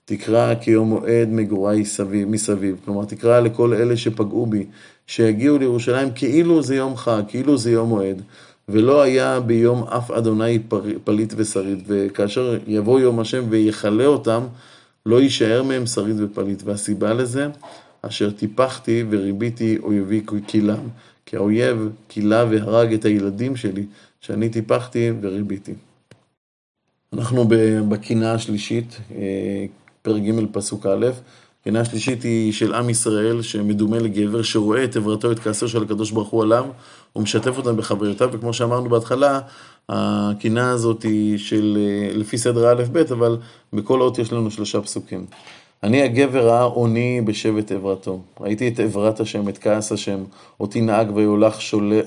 תקרא 0.06 0.56
כיום 0.56 0.90
מועד 0.90 1.30
מגורי 1.32 1.86
סביב, 1.86 2.30
מסביב, 2.30 2.76
כלומר 2.86 3.06
תקרא 3.06 3.40
לכל 3.40 3.74
אלה 3.74 3.98
שפגעו 3.98 4.46
בי, 4.46 4.66
שיגיעו 5.12 5.58
לירושלים 5.58 6.12
כאילו 6.16 6.64
זה 6.64 6.76
יום 6.76 6.96
חג, 6.96 7.22
כאילו 7.28 7.58
זה 7.58 7.72
יום 7.72 7.90
מועד, 7.90 8.22
ולא 8.70 9.02
היה 9.02 9.40
ביום 9.40 9.84
אף 9.84 10.12
אדוני 10.12 10.60
פליט 11.04 11.34
ושריד, 11.38 11.84
וכאשר 11.88 12.58
יבוא 12.68 13.00
יום 13.00 13.20
השם 13.20 13.44
ויכלה 13.50 14.06
אותם, 14.06 14.44
לא 15.06 15.22
יישאר 15.22 15.64
מהם 15.64 15.86
שריד 15.86 16.16
ופליט, 16.20 16.62
והסיבה 16.66 17.14
לזה, 17.14 17.48
אשר 18.02 18.32
טיפחתי 18.32 19.04
וריביתי 19.10 19.78
אויבי 19.84 20.22
כילם, 20.48 20.88
כי 21.26 21.36
האויב 21.36 21.90
כילה 22.10 22.46
והרג 22.50 22.94
את 22.94 23.06
הילדים 23.06 23.56
שלי, 23.56 23.86
שאני 24.22 24.50
טיפחתי 24.50 25.12
וריביתי. 25.22 25.74
אנחנו 27.14 27.48
בקינה 27.90 28.34
השלישית, 28.34 28.98
אה, 29.16 29.66
פרק 30.02 30.22
ג' 30.22 30.46
פסוק 30.52 30.86
א', 30.86 31.06
קינה 31.64 31.80
השלישית 31.80 32.24
היא 32.24 32.54
של 32.54 32.74
עם 32.74 32.90
ישראל 32.90 33.42
שמדומה 33.42 34.00
לגבר 34.00 34.42
שרואה 34.42 34.84
את 34.84 34.96
עברתו, 34.96 35.32
את 35.32 35.40
כעסו 35.40 35.68
של 35.68 35.84
הקדוש 35.84 36.12
ברוך 36.12 36.30
הוא 36.30 36.44
עליו, 36.44 36.66
הוא 37.14 37.24
משתף 37.24 37.58
אותם 37.58 37.78
בחוויותיו, 37.78 38.30
וכמו 38.32 38.54
שאמרנו 38.54 38.90
בהתחלה, 38.90 39.40
הקינה 39.90 40.72
הזאת 40.72 41.04
היא 41.04 41.38
של, 41.38 41.78
אה, 41.80 42.18
לפי 42.18 42.38
סדר 42.38 42.72
א'-ב', 42.72 43.12
אבל 43.12 43.38
בכל 43.74 44.02
אות 44.02 44.20
יש 44.20 44.34
לנו 44.34 44.52
שלושה 44.52 44.82
פסוקים. 44.82 45.26
אני 45.84 46.02
הגבר 46.02 46.50
העוני 46.50 47.22
בשבט 47.26 47.72
עברתו. 47.72 48.20
ראיתי 48.40 48.68
את 48.68 48.80
עברת 48.80 49.20
השם, 49.20 49.50
את 49.50 49.58
כעס 49.58 49.92
השם, 49.92 50.24
אותי 50.60 50.82
נהג 50.82 51.16
ויולך 51.16 51.58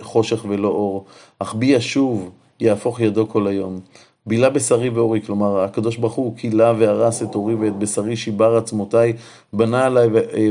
חושך 0.00 0.44
ולא 0.49 0.68
אור, 0.68 1.04
אך 1.38 1.54
בי 1.54 1.66
ישוב, 1.66 2.30
יהפוך 2.61 3.00
ידו 3.00 3.28
כל 3.28 3.46
היום. 3.46 3.80
בילה 4.26 4.50
בשרי 4.50 4.88
ואורי, 4.88 5.20
כלומר, 5.26 5.60
הקדוש 5.60 5.96
ברוך 5.96 6.14
הוא 6.14 6.36
כילה 6.36 6.72
והרס 6.78 7.22
את 7.22 7.34
אורי 7.34 7.54
ואת 7.54 7.78
בשרי 7.78 8.16
שיבר 8.16 8.56
עצמותיי, 8.56 9.12
בנה 9.52 9.86
עליי 9.86 10.08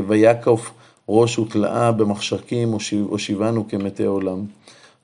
ויקוף 0.08 0.70
ראש 1.08 1.38
ותלאה 1.38 1.92
במחשכים, 1.92 2.74
הושיבנו 3.08 3.68
כמתי 3.68 4.04
עולם. 4.04 4.44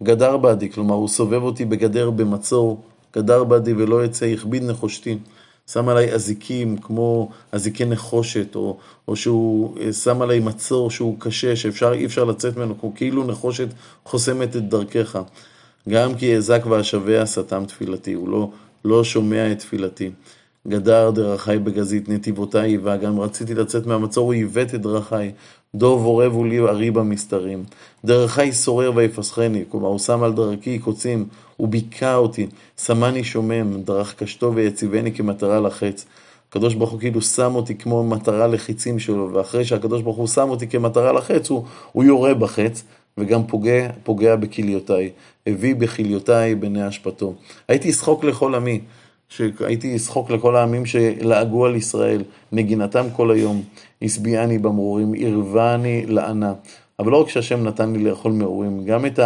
גדר 0.03 0.37
בעדי, 0.37 0.71
כלומר, 0.71 0.95
הוא 0.95 1.09
סובב 1.09 1.43
אותי 1.43 1.65
בגדר 1.65 2.11
במצור, 2.11 2.81
גדר 3.17 3.45
בעדי 3.45 3.73
ולא 3.73 4.05
יצא, 4.05 4.27
הכביד 4.27 4.63
נחושתי. 4.63 5.19
שם 5.73 5.89
עליי 5.89 6.13
אזיקים 6.15 6.77
כמו 6.77 7.31
אזיקי 7.53 7.85
נחושת, 7.85 8.55
או, 8.55 8.77
או 9.09 9.17
שהוא 9.17 9.79
אה, 9.81 9.93
שם 9.93 10.23
עליי 10.23 10.41
מצור 10.41 10.91
שהוא 10.91 11.17
קשה, 11.19 11.57
שאפשר, 11.57 11.93
אי 11.93 12.07
אפשר 12.07 12.25
לצאת 12.25 12.57
ממנו, 12.57 12.93
כאילו 12.95 13.25
נחושת 13.25 13.69
חוסמת 14.05 14.57
את 14.57 14.69
דרכך. 14.69 15.19
גם 15.91 16.15
כי 16.15 16.37
אזק 16.37 16.63
ואשבה 16.67 17.27
סתם 17.27 17.65
תפילתי, 17.65 18.13
הוא 18.13 18.29
לא, 18.29 18.51
לא 18.85 19.05
שומע 19.05 19.53
את 19.53 19.59
תפילתי. 19.59 20.11
גדר 20.69 21.11
דרכי 21.11 21.59
בגזית, 21.59 22.09
נתיבותיי 22.09 22.71
היווה, 22.71 22.97
גם 22.97 23.21
רציתי 23.21 23.55
לצאת 23.55 23.87
מהמצור, 23.87 24.25
הוא 24.25 24.33
עיוות 24.33 24.75
את 24.75 24.81
דרכי. 24.81 25.31
דוב 25.75 26.05
עורב 26.05 26.33
הוא 26.33 26.47
לי 26.47 26.59
ארי 26.59 26.91
במסתרים. 26.91 27.65
דרכי 28.05 28.53
שורר 28.53 28.93
ויפסחני, 28.95 29.65
כלומר 29.69 29.89
הוא 29.89 29.99
שם 29.99 30.23
על 30.23 30.33
דרכי 30.33 30.79
קוצים, 30.79 31.27
הוא 31.57 31.69
ביכה 31.69 32.15
אותי, 32.15 32.47
שמני 32.85 33.25
שומם, 33.25 33.83
דרך 33.83 34.15
קשתו 34.15 34.55
ויציבני 34.55 35.13
כמטרה 35.13 35.61
לחץ. 35.61 36.05
הקדוש 36.49 36.75
ברוך 36.75 36.91
הוא 36.91 37.01
כאילו 37.01 37.23
שם 37.23 37.55
אותי 37.55 37.75
כמו 37.75 38.05
מטרה 38.05 38.47
לחיצים 38.47 38.99
שלו, 38.99 39.31
ואחרי 39.33 39.65
שהקדוש 39.65 40.03
ברוך 40.03 40.17
הוא 40.17 40.27
שם 40.27 40.51
אותי 40.51 40.67
כמטרה 40.67 41.13
לחץ, 41.13 41.51
הוא, 41.51 41.65
הוא 41.93 42.05
יורה 42.05 42.35
בחץ, 42.35 42.83
וגם 43.19 43.47
פוגע, 43.47 43.89
פוגע 44.03 44.37
בכליותיי. 44.37 45.11
הביא 45.47 45.75
בכליותיי 45.75 46.55
בני 46.55 46.89
אשפתו. 46.89 47.35
הייתי 47.69 47.93
שחוק 47.93 48.25
לכל 48.25 48.55
עמי. 48.55 48.81
שהייתי 49.31 49.99
שחוק 49.99 50.31
לכל 50.31 50.57
העמים 50.57 50.87
שלעגו 50.87 51.67
על 51.67 51.77
ישראל, 51.77 52.23
נגינתם 52.53 53.07
כל 53.17 53.31
היום, 53.31 53.63
השביעני 54.03 54.59
במרורים, 54.59 55.13
ערבני 55.19 56.07
לענה. 56.07 56.53
אבל 56.99 57.11
לא 57.13 57.21
רק 57.21 57.29
שהשם 57.29 57.65
נתן 57.65 57.93
לי 57.93 58.05
לאכול 58.05 58.33
מרורים, 58.33 58.85
גם 58.85 59.07
את 59.07 59.21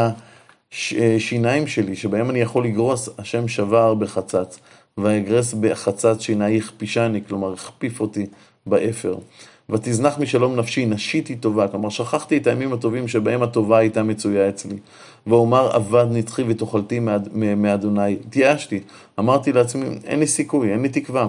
השיניים 0.72 1.66
שלי, 1.66 1.96
שבהם 1.96 2.30
אני 2.30 2.40
יכול 2.40 2.64
לגרוס, 2.64 3.08
השם 3.18 3.48
שבר 3.48 3.94
בחצץ. 3.94 4.58
ויגרס 4.98 5.54
בחצץ 5.54 6.20
שיני 6.20 6.58
הכפישני, 6.58 7.20
כלומר 7.28 7.52
הכפיף 7.52 8.00
אותי 8.00 8.26
באפר. 8.66 9.14
ותזנח 9.70 10.18
משלום 10.18 10.56
נפשי, 10.56 10.86
נשיתי 10.86 11.36
טובה, 11.36 11.68
כלומר 11.68 11.88
שכחתי 11.88 12.36
את 12.36 12.46
הימים 12.46 12.72
הטובים 12.72 13.08
שבהם 13.08 13.42
הטובה 13.42 13.78
הייתה 13.78 14.02
מצויה 14.02 14.48
אצלי. 14.48 14.76
ואומר 15.26 15.76
אבד 15.76 16.06
נצחי 16.10 16.42
ותוחלתי 16.48 17.00
מאדוני. 17.56 18.12
התייאשתי, 18.26 18.80
אמרתי 19.18 19.52
לעצמי, 19.52 19.86
אין 20.04 20.18
לי 20.18 20.26
סיכוי, 20.26 20.72
אין 20.72 20.82
לי 20.82 20.88
תקווה. 20.88 21.28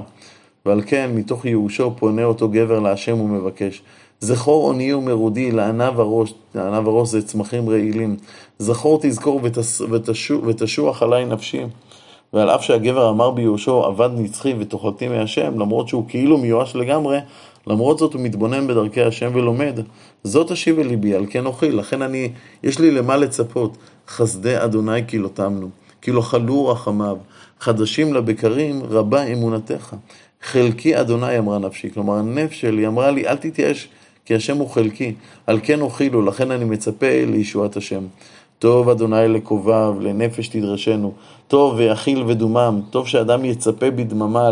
ועל 0.65 0.81
כן, 0.85 1.11
מתוך 1.15 1.45
ייאושו 1.45 1.91
פונה 1.95 2.23
אותו 2.23 2.49
גבר 2.49 2.79
להשם 2.79 3.19
ומבקש. 3.21 3.81
זכור 4.19 4.67
עוני 4.67 4.93
ומרודי 4.93 5.51
לענב 5.51 5.99
הראש, 5.99 6.33
לענב 6.55 6.87
הראש 6.87 7.09
זה 7.09 7.27
צמחים 7.27 7.69
רעילים. 7.69 8.15
זכור 8.59 8.99
תזכור 9.01 9.41
ותשוח 10.45 11.03
עלי 11.03 11.25
נפשי. 11.25 11.61
ועל 12.33 12.49
אף 12.49 12.63
שהגבר 12.63 13.09
אמר 13.09 13.31
ביהושע, 13.31 13.85
עבד 13.85 14.09
נצחי 14.15 14.53
ותאכלתי 14.59 15.07
מהשם, 15.07 15.59
למרות 15.59 15.87
שהוא 15.87 16.03
כאילו 16.07 16.37
מיואש 16.37 16.75
לגמרי, 16.75 17.19
למרות 17.67 17.99
זאת 17.99 18.13
הוא 18.13 18.21
מתבונן 18.21 18.67
בדרכי 18.67 19.01
השם 19.01 19.31
ולומד. 19.33 19.79
זאת 20.23 20.51
אשיב 20.51 20.79
אל 20.79 20.87
ליבי, 20.87 21.15
על 21.15 21.25
כן 21.29 21.45
אוכיל. 21.45 21.75
לכן 21.75 22.01
אני, 22.01 22.31
יש 22.63 22.79
לי 22.79 22.91
למה 22.91 23.17
לצפות. 23.17 23.77
חסדי 24.07 24.63
אדוני 24.63 25.07
כי 25.07 25.17
לא 25.17 25.27
תמנו, 25.27 25.69
כי 26.01 26.11
לא 26.11 26.21
חלו 26.21 26.67
רחמיו. 26.67 27.17
חדשים 27.59 28.13
לבקרים 28.13 28.83
רבה 28.83 29.23
אמונתך. 29.23 29.95
חלקי 30.41 30.99
אדוני 30.99 31.37
אמרה 31.37 31.59
נפשי. 31.59 31.89
כלומר, 31.93 32.13
הנפש 32.13 32.61
שלי 32.61 32.87
אמרה 32.87 33.11
לי, 33.11 33.27
אל 33.27 33.37
תתייאש, 33.37 33.87
כי 34.25 34.35
השם 34.35 34.57
הוא 34.57 34.69
חלקי. 34.69 35.13
על 35.47 35.59
כן 35.63 35.81
אוכילו, 35.81 36.21
לכן 36.21 36.51
אני 36.51 36.65
מצפה 36.65 37.25
לישועת 37.27 37.77
השם. 37.77 38.03
טוב 38.59 38.89
אדוני 38.89 39.27
לקובב, 39.27 39.93
לנפש 40.01 40.47
תדרשנו. 40.47 41.11
טוב 41.47 41.73
ויכיל 41.77 42.23
ודומם, 42.27 42.81
טוב 42.89 43.07
שאדם 43.07 43.45
יצפה 43.45 43.91
בדממה 43.91 44.49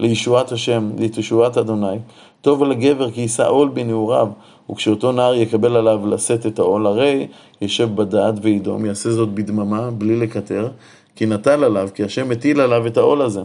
לישועת 0.00 0.52
השם, 0.52 0.90
לישועת 0.98 1.58
אדוני. 1.58 1.96
טוב 2.40 2.64
לגבר 2.64 3.10
כי 3.10 3.20
יישא 3.20 3.48
עול 3.48 3.68
בנעוריו, 3.68 4.28
וכשאותו 4.70 5.12
נער 5.12 5.34
יקבל 5.34 5.76
עליו 5.76 6.06
לשאת 6.06 6.46
את 6.46 6.58
העול, 6.58 6.86
הרי 6.86 7.26
ישב 7.60 7.88
בדעת 7.94 8.34
וידום, 8.42 8.86
יעשה 8.86 9.10
זאת 9.10 9.28
בדממה, 9.28 9.90
בלי 9.90 10.16
לקטר, 10.16 10.68
כי 11.16 11.26
נטל 11.26 11.64
עליו, 11.64 11.88
כי 11.94 12.04
השם 12.04 12.28
מטיל 12.28 12.60
עליו 12.60 12.86
את 12.86 12.96
העול 12.96 13.22
הזה. 13.22 13.42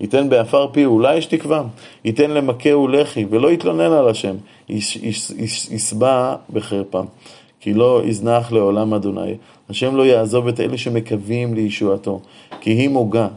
ייתן 0.00 0.28
בעפר 0.28 0.68
פיהו, 0.72 0.94
אולי 0.94 1.16
יש 1.16 1.26
תקווה, 1.26 1.62
ייתן 2.04 2.30
למכהו 2.30 2.88
לחי, 2.88 3.26
ולא 3.30 3.52
יתלונן 3.52 3.92
על 3.92 4.08
השם, 4.08 4.36
ישבע 4.68 6.34
בחרפה. 6.52 7.00
כי 7.60 7.74
לא 7.74 8.02
יזנח 8.04 8.52
לעולם 8.52 8.94
אדוני. 8.94 9.34
השם 9.68 9.96
לא 9.96 10.06
יעזוב 10.06 10.48
את 10.48 10.60
אלה 10.60 10.78
שמקווים 10.78 11.54
לישועתו. 11.54 12.20
כי 12.60 12.70
היא 12.70 12.88
מוגה, 12.88 13.28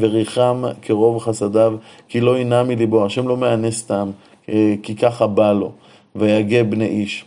וריחם 0.00 0.62
כרוב 0.82 1.18
חסדיו, 1.18 1.74
כי 2.08 2.20
לא 2.20 2.38
ינע 2.38 2.62
מליבו. 2.62 3.06
השם 3.06 3.28
לא 3.28 3.36
סתם, 3.70 4.10
אה, 4.48 4.74
כי 4.82 4.96
ככה 4.96 5.26
בא 5.26 5.52
לו, 5.52 5.72
ויגה 6.16 6.64
בני 6.64 6.86
איש. 6.86 7.24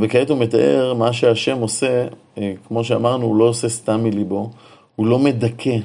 וכעת 0.00 0.30
הוא 0.30 0.38
מתאר 0.38 0.94
מה 0.94 1.12
שהשם 1.12 1.58
עושה, 1.58 2.06
אה, 2.38 2.52
כמו 2.68 2.84
שאמרנו, 2.84 3.26
הוא 3.26 3.36
לא 3.36 3.44
עושה 3.44 3.68
סתם 3.68 4.04
מליבו, 4.04 4.50
הוא 4.96 5.06
לא 5.06 5.18
מדכא 5.18 5.76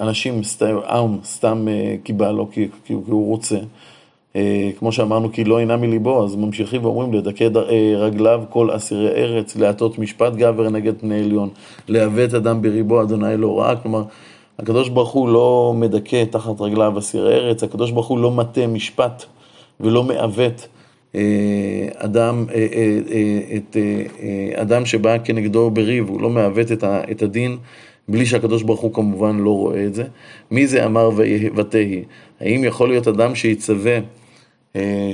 אנשים, 0.00 0.42
סתם, 0.42 0.76
עם, 0.88 1.18
סתם 1.24 1.66
כי 2.04 2.12
בא 2.12 2.30
לו, 2.30 2.50
כי, 2.50 2.68
כי 2.84 2.92
הוא 2.92 3.26
רוצה. 3.26 3.58
כמו 4.78 4.92
שאמרנו, 4.92 5.32
כי 5.32 5.44
לא 5.44 5.58
אינה 5.58 5.76
מליבו, 5.76 6.24
אז 6.24 6.36
ממשיכים 6.36 6.84
ואומרים, 6.84 7.12
לדכא 7.12 7.48
רגליו 7.96 8.42
כל 8.50 8.76
אסירי 8.76 9.08
ארץ, 9.08 9.56
להטות 9.56 9.98
משפט 9.98 10.32
גבר 10.32 10.68
נגד 10.68 11.00
פני 11.00 11.18
עליון, 11.20 11.48
לעוות 11.88 12.34
אדם 12.34 12.62
בריבו, 12.62 13.02
אדוני 13.02 13.36
לא 13.36 13.58
רע. 13.58 13.76
כלומר, 13.76 14.02
הקדוש 14.58 14.88
ברוך 14.88 15.10
הוא 15.10 15.28
לא 15.28 15.74
מדכא 15.76 16.24
תחת 16.24 16.60
רגליו 16.60 16.98
אסיר 16.98 17.28
ארץ, 17.28 17.62
הקדוש 17.62 17.90
ברוך 17.90 18.06
הוא 18.06 18.18
לא 18.18 18.30
מטה 18.30 18.66
משפט 18.66 19.24
ולא 19.80 20.04
מעוות 20.04 20.68
אה, 21.14 21.88
אדם, 21.94 22.46
אה, 22.54 22.66
אה, 23.10 23.56
את 23.56 23.76
אדם 24.54 24.86
שבא 24.86 25.16
כנגדו 25.24 25.70
בריב, 25.70 26.08
הוא 26.08 26.20
לא 26.20 26.30
מעוות 26.30 26.72
את 26.84 27.22
הדין 27.22 27.56
בלי 28.08 28.26
שהקדוש 28.26 28.62
ברוך 28.62 28.80
הוא 28.80 28.94
כמובן 28.94 29.38
לא 29.38 29.50
רואה 29.50 29.84
את 29.84 29.94
זה. 29.94 30.04
מי 30.50 30.66
זה 30.66 30.84
אמר 30.84 31.10
ותהי? 31.56 32.02
האם 32.40 32.64
יכול 32.64 32.88
להיות 32.88 33.08
אדם 33.08 33.34
שיצווה 33.34 33.98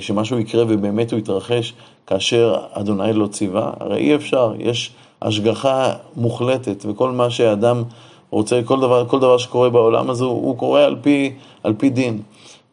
שמשהו 0.00 0.38
יקרה 0.38 0.64
ובאמת 0.68 1.12
הוא 1.12 1.18
יתרחש 1.18 1.74
כאשר 2.06 2.56
אדוני 2.72 3.12
לא 3.12 3.26
ציווה? 3.26 3.72
הרי 3.80 3.96
אי 3.96 4.14
אפשר, 4.14 4.52
יש 4.58 4.92
השגחה 5.22 5.92
מוחלטת 6.16 6.84
וכל 6.88 7.10
מה 7.10 7.30
שאדם 7.30 7.82
רוצה, 8.30 8.60
כל 8.64 8.80
דבר, 8.80 9.08
כל 9.08 9.18
דבר 9.18 9.38
שקורה 9.38 9.70
בעולם 9.70 10.10
הזה, 10.10 10.24
הוא, 10.24 10.56
קורה 10.58 10.84
על 10.84 10.96
פי, 11.02 11.32
על 11.62 11.74
פי 11.78 11.90
דין. 11.90 12.20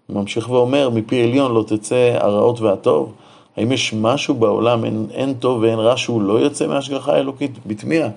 הוא 0.07 0.21
ממשיך 0.21 0.49
ואומר, 0.49 0.89
מפי 0.89 1.23
עליון 1.23 1.53
לא 1.53 1.63
תצא 1.67 2.17
הרעות 2.19 2.61
והטוב. 2.61 3.13
האם 3.57 3.71
יש 3.71 3.93
משהו 3.93 4.35
בעולם, 4.35 4.85
אין, 4.85 5.07
אין 5.11 5.33
טוב 5.33 5.61
ואין 5.61 5.79
רע, 5.79 5.97
שהוא 5.97 6.21
לא 6.21 6.33
יוצא 6.33 6.67
מהשגחה 6.67 7.13
האלוקית? 7.13 7.51
בתמיהה. 7.65 8.09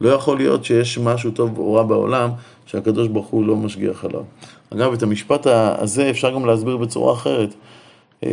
לא 0.00 0.08
יכול 0.08 0.36
להיות 0.36 0.64
שיש 0.64 0.98
משהו 0.98 1.30
טוב 1.30 1.58
או 1.58 1.72
רע 1.72 1.82
בעולם 1.82 2.30
שהקדוש 2.66 3.08
ברוך 3.08 3.26
הוא 3.26 3.44
לא 3.44 3.56
משגיח 3.56 4.04
עליו. 4.04 4.22
אגב, 4.70 4.92
את 4.92 5.02
המשפט 5.02 5.46
הזה 5.50 6.10
אפשר 6.10 6.30
גם 6.30 6.46
להסביר 6.46 6.76
בצורה 6.76 7.12
אחרת, 7.12 7.48
אה, 7.48 7.54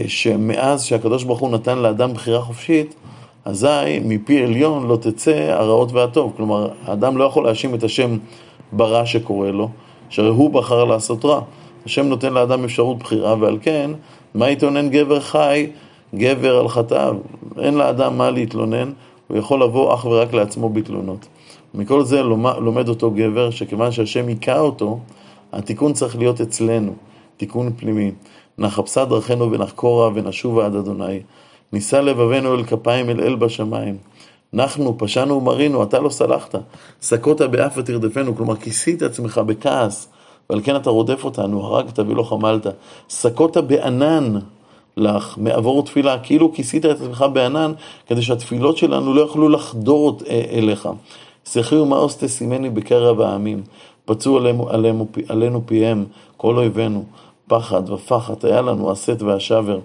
שמאז 0.08 0.84
שהקדוש 0.84 1.24
ברוך 1.24 1.40
הוא 1.40 1.50
נתן 1.50 1.78
לאדם 1.78 2.14
בחירה 2.14 2.42
חופשית, 2.42 2.96
אזי 3.46 4.00
מפי 4.06 4.44
עליון 4.44 4.88
לא 4.88 4.96
תצא 4.96 5.56
הרעות 5.60 5.92
והטוב. 5.92 6.34
כלומר, 6.38 6.70
האדם 6.86 7.18
לא 7.18 7.24
יכול 7.24 7.44
להאשים 7.44 7.76
את 7.76 7.84
השם 7.84 8.18
ברע 8.72 9.06
שקורה 9.06 9.52
לו, 9.52 9.70
שהרי 10.10 10.30
הוא 10.30 10.50
בחר 10.50 10.84
לעשות 10.84 11.26
רע. 11.26 11.42
השם 11.86 12.06
נותן 12.06 12.34
לאדם 12.34 12.64
אפשרות 12.64 12.98
בחירה, 12.98 13.36
ועל 13.40 13.58
כן, 13.62 13.92
מה 14.36 14.50
יתלונן 14.50 14.90
גבר 14.90 15.20
חי, 15.20 15.68
גבר 16.16 16.58
על 16.58 16.68
חטאיו? 16.68 17.16
אין 17.62 17.74
לאדם 17.74 18.18
מה 18.18 18.32
להתלונן, 18.32 18.92
הוא 19.28 19.38
יכול 19.38 19.64
לבוא 19.64 19.94
אך 19.94 20.06
ורק 20.06 20.34
לעצמו 20.34 20.70
בתלונות. 20.70 21.28
מכל 21.74 22.04
זה 22.04 22.24
לומד 22.60 22.90
אותו 22.90 23.12
גבר, 23.12 23.50
שכיוון 23.50 23.92
שהשם 23.92 24.28
היכה 24.28 24.60
אותו, 24.60 25.00
התיקון 25.54 25.94
צריך 25.94 26.16
להיות 26.18 26.42
אצלנו, 26.42 26.94
תיקון 27.38 27.72
פנימי. 27.78 28.12
נחפשה 28.58 29.06
דרכנו 29.06 29.52
ונחקורה 29.52 30.10
ונשובה 30.14 30.66
עד 30.66 30.76
אדוני. 30.76 31.20
נישא 31.74 31.96
לבבינו 31.96 32.56
אל 32.56 32.64
כפיים 32.64 33.10
אל 33.10 33.22
אל 33.22 33.36
בשמיים. 33.36 33.98
אנחנו 34.54 34.98
פשענו 34.98 35.38
ומרינו, 35.38 35.84
אתה 35.84 36.00
לא 36.00 36.10
סלחת. 36.10 36.56
סקות 37.02 37.42
באף 37.42 37.74
ותרדפנו, 37.78 38.36
כלומר 38.36 38.56
כיסית 38.56 39.02
עצמך 39.02 39.38
בכעס, 39.38 40.08
ועל 40.50 40.62
כן 40.64 40.76
אתה 40.76 40.90
רודף 40.90 41.24
אותנו, 41.24 41.66
הרגת 41.66 42.00
ולא 42.00 42.24
חמלת. 42.24 42.68
סקות 43.10 43.58
בענן 43.58 44.40
לך 44.98 45.38
מעבור 45.38 45.84
תפילה, 45.84 46.20
כאילו 46.20 46.54
כיסית 46.54 46.86
את 46.86 46.90
עצמך 46.90 47.26
בענן, 47.34 47.74
כדי 48.08 48.22
שהתפילות 48.22 48.78
שלנו 48.78 49.14
לא 49.14 49.22
יוכלו 49.22 49.50
לחדור 49.50 50.20
אליך. 50.30 50.90
שיחי 51.46 51.76
ומאוס 51.76 52.18
תשימני 52.18 52.70
בקרב 52.70 53.22
העמים, 53.22 53.64
פצעו 54.06 54.38
עלינו, 54.38 54.70
עלינו, 54.70 55.08
עלינו 55.30 55.62
פיהם, 55.66 56.06
כל 56.38 56.58
אויבינו, 56.58 57.06
פחד 57.48 57.90
ופחד 57.90 58.34
היה 58.44 58.62
לנו 58.62 58.92
הסת 58.92 59.22
והשבר. 59.22 59.80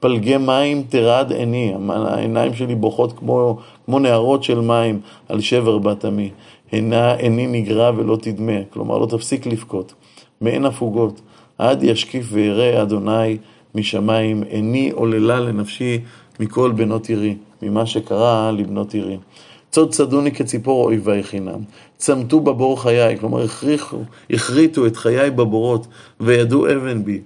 פלגי 0.00 0.36
מים 0.36 0.82
תרעד 0.88 1.32
עיני, 1.32 1.74
העיניים 1.88 2.54
שלי 2.54 2.74
בוכות 2.74 3.12
כמו, 3.12 3.58
כמו 3.86 3.98
נהרות 3.98 4.44
של 4.44 4.60
מים 4.60 5.00
על 5.28 5.40
שבר 5.40 5.78
בת 5.78 6.04
עמי. 6.04 6.30
עיני 6.70 7.46
נגרע 7.46 7.90
ולא 7.96 8.16
תדמה, 8.16 8.52
כלומר 8.70 8.98
לא 8.98 9.06
תפסיק 9.06 9.46
לבכות. 9.46 9.94
מעין 10.40 10.64
הפוגות, 10.64 11.20
עד 11.58 11.82
ישקיף 11.82 12.28
וירא 12.32 12.82
אדוני 12.82 13.36
משמיים, 13.74 14.42
עיני 14.48 14.90
עוללה 14.90 15.40
לנפשי 15.40 16.00
מכל 16.40 16.72
בנות 16.72 17.08
עירי, 17.08 17.36
ממה 17.62 17.86
שקרה 17.86 18.50
לבנות 18.52 18.94
עירי. 18.94 19.16
צוד 19.70 19.90
צדוני 19.92 20.32
כציפור 20.32 20.84
אויבי 20.84 21.22
חינם, 21.22 21.60
צמתו 21.96 22.40
בבור 22.40 22.82
חיי, 22.82 23.18
כלומר 23.18 23.42
הכריחו, 23.42 23.98
הכריתו 24.30 24.86
את 24.86 24.96
חיי 24.96 25.30
בבורות, 25.30 25.86
וידעו 26.20 26.66
אבן 26.66 27.04
בי. 27.04 27.20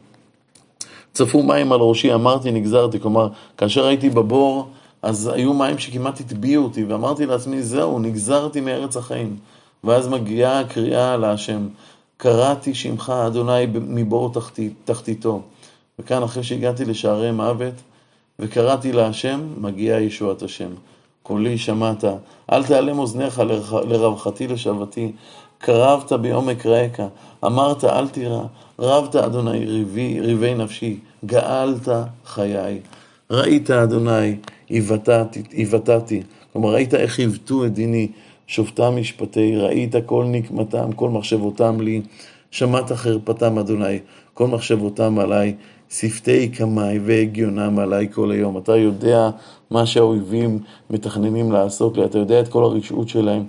צפו 1.12 1.42
מים 1.42 1.72
על 1.72 1.80
ראשי, 1.80 2.14
אמרתי, 2.14 2.50
נגזרתי. 2.50 3.00
כלומר, 3.00 3.28
כאשר 3.56 3.86
הייתי 3.86 4.10
בבור, 4.10 4.68
אז 5.02 5.26
היו 5.26 5.54
מים 5.54 5.78
שכמעט 5.78 6.20
הטביעו 6.20 6.64
אותי, 6.64 6.84
ואמרתי 6.84 7.26
לעצמי, 7.26 7.62
זהו, 7.62 7.98
נגזרתי 7.98 8.60
מארץ 8.60 8.96
החיים. 8.96 9.36
ואז 9.84 10.08
מגיעה 10.08 10.60
הקריאה 10.60 11.16
להשם, 11.16 11.68
קראתי 12.16 12.74
שמך, 12.74 13.12
אדוני, 13.26 13.66
מבור 13.74 14.32
תחתית, 14.32 14.72
תחתיתו. 14.84 15.42
וכאן, 15.98 16.22
אחרי 16.22 16.42
שהגעתי 16.42 16.84
לשערי 16.84 17.30
מוות, 17.30 17.74
וקראתי 18.38 18.92
להשם, 18.92 19.40
מגיעה 19.60 20.00
ישועת 20.00 20.42
השם. 20.42 20.70
קולי 21.22 21.58
שמעת, 21.58 22.04
אל 22.52 22.64
תעלם 22.64 22.98
אוזניך 22.98 23.42
לרווחתי 23.88 24.46
לשבתי, 24.46 25.12
קרבת 25.58 26.12
בעומק 26.12 26.66
רעך, 26.66 27.00
אמרת 27.44 27.84
אל 27.84 28.08
תירא, 28.08 28.42
רבת 28.78 29.16
אדוני 29.16 29.64
ריבי, 29.64 30.20
ריבי 30.20 30.54
נפשי, 30.54 30.98
גאלת 31.24 31.88
חיי. 32.26 32.80
ראית 33.30 33.70
אדוני, 33.70 34.36
עיוותתי, 35.50 36.22
כלומר 36.52 36.72
ראית 36.74 36.94
איך 36.94 37.18
עיוותו 37.18 37.64
את 37.64 37.72
דיני, 37.72 38.08
שופטם 38.46 38.96
משפטי, 38.96 39.56
ראית 39.56 39.94
כל 40.06 40.24
נקמתם, 40.28 40.92
כל 40.92 41.10
מחשבותם 41.10 41.80
לי, 41.80 42.02
שמעת 42.50 42.92
חרפתם 42.92 43.58
אדוני, 43.58 43.98
כל 44.34 44.46
מחשבותם 44.46 45.18
עליי, 45.18 45.54
שפתי 45.92 46.48
קמאי 46.48 46.98
והגיונם 47.04 47.78
עליי 47.78 48.08
כל 48.12 48.30
היום. 48.30 48.58
אתה 48.58 48.76
יודע 48.76 49.30
מה 49.70 49.86
שהאויבים 49.86 50.58
מתכננים 50.90 51.52
לעשות 51.52 51.96
לי, 51.96 52.04
אתה 52.04 52.18
יודע 52.18 52.40
את 52.40 52.48
כל 52.48 52.64
הרשעות 52.64 53.08
שלהם. 53.08 53.44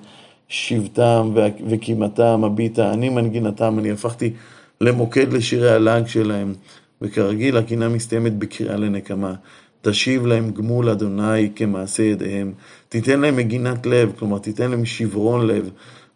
שבטם 0.48 1.32
וקימתם 1.70 2.44
הביטה, 2.44 2.94
אני 2.94 3.10
מנגינתם, 3.10 3.80
אני 3.80 3.92
הפכתי 3.92 4.34
למוקד 4.82 5.34
לשירי 5.34 5.72
הלעג 5.72 6.08
שלהם, 6.08 6.54
וכרגיל 7.02 7.58
הקינה 7.58 7.90
מסתיימת 7.90 8.38
בקריאה 8.38 8.78
לנקמה. 8.78 9.34
תשיב 9.82 10.26
להם 10.26 10.52
גמול 10.52 10.90
אדוני 10.90 11.50
כמעשה 11.56 12.04
ידיהם, 12.04 12.54
תיתן 12.90 13.20
להם 13.20 13.36
מגינת 13.36 13.86
לב, 13.86 14.12
כלומר 14.20 14.38
תיתן 14.38 14.72
להם 14.72 14.86
שברון 14.86 15.48
לב, 15.48 15.70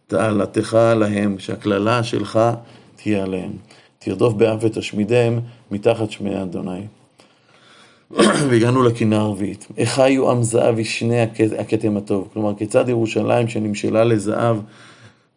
תעלתך 0.07 0.73
עליהם, 0.73 1.39
שהקללה 1.39 2.03
שלך 2.03 2.39
תהיה 2.95 3.23
עליהם. 3.23 3.51
תרדוף 3.99 4.33
באף 4.33 4.59
ותשמידם 4.61 5.39
מתחת 5.71 6.11
שמי 6.11 6.41
אדוני. 6.41 6.81
והגענו 8.49 8.83
לקינה 8.83 9.17
הרביעית. 9.17 9.67
איכה 9.77 10.09
יהיו 10.09 10.31
עם 10.31 10.43
זהב 10.43 10.79
ישנה 10.79 11.23
הכתם 11.59 11.97
הטוב. 11.97 12.29
כלומר, 12.33 12.53
כיצד 12.57 12.89
ירושלים 12.89 13.47
שנמשלה 13.47 14.03
לזהב, 14.03 14.57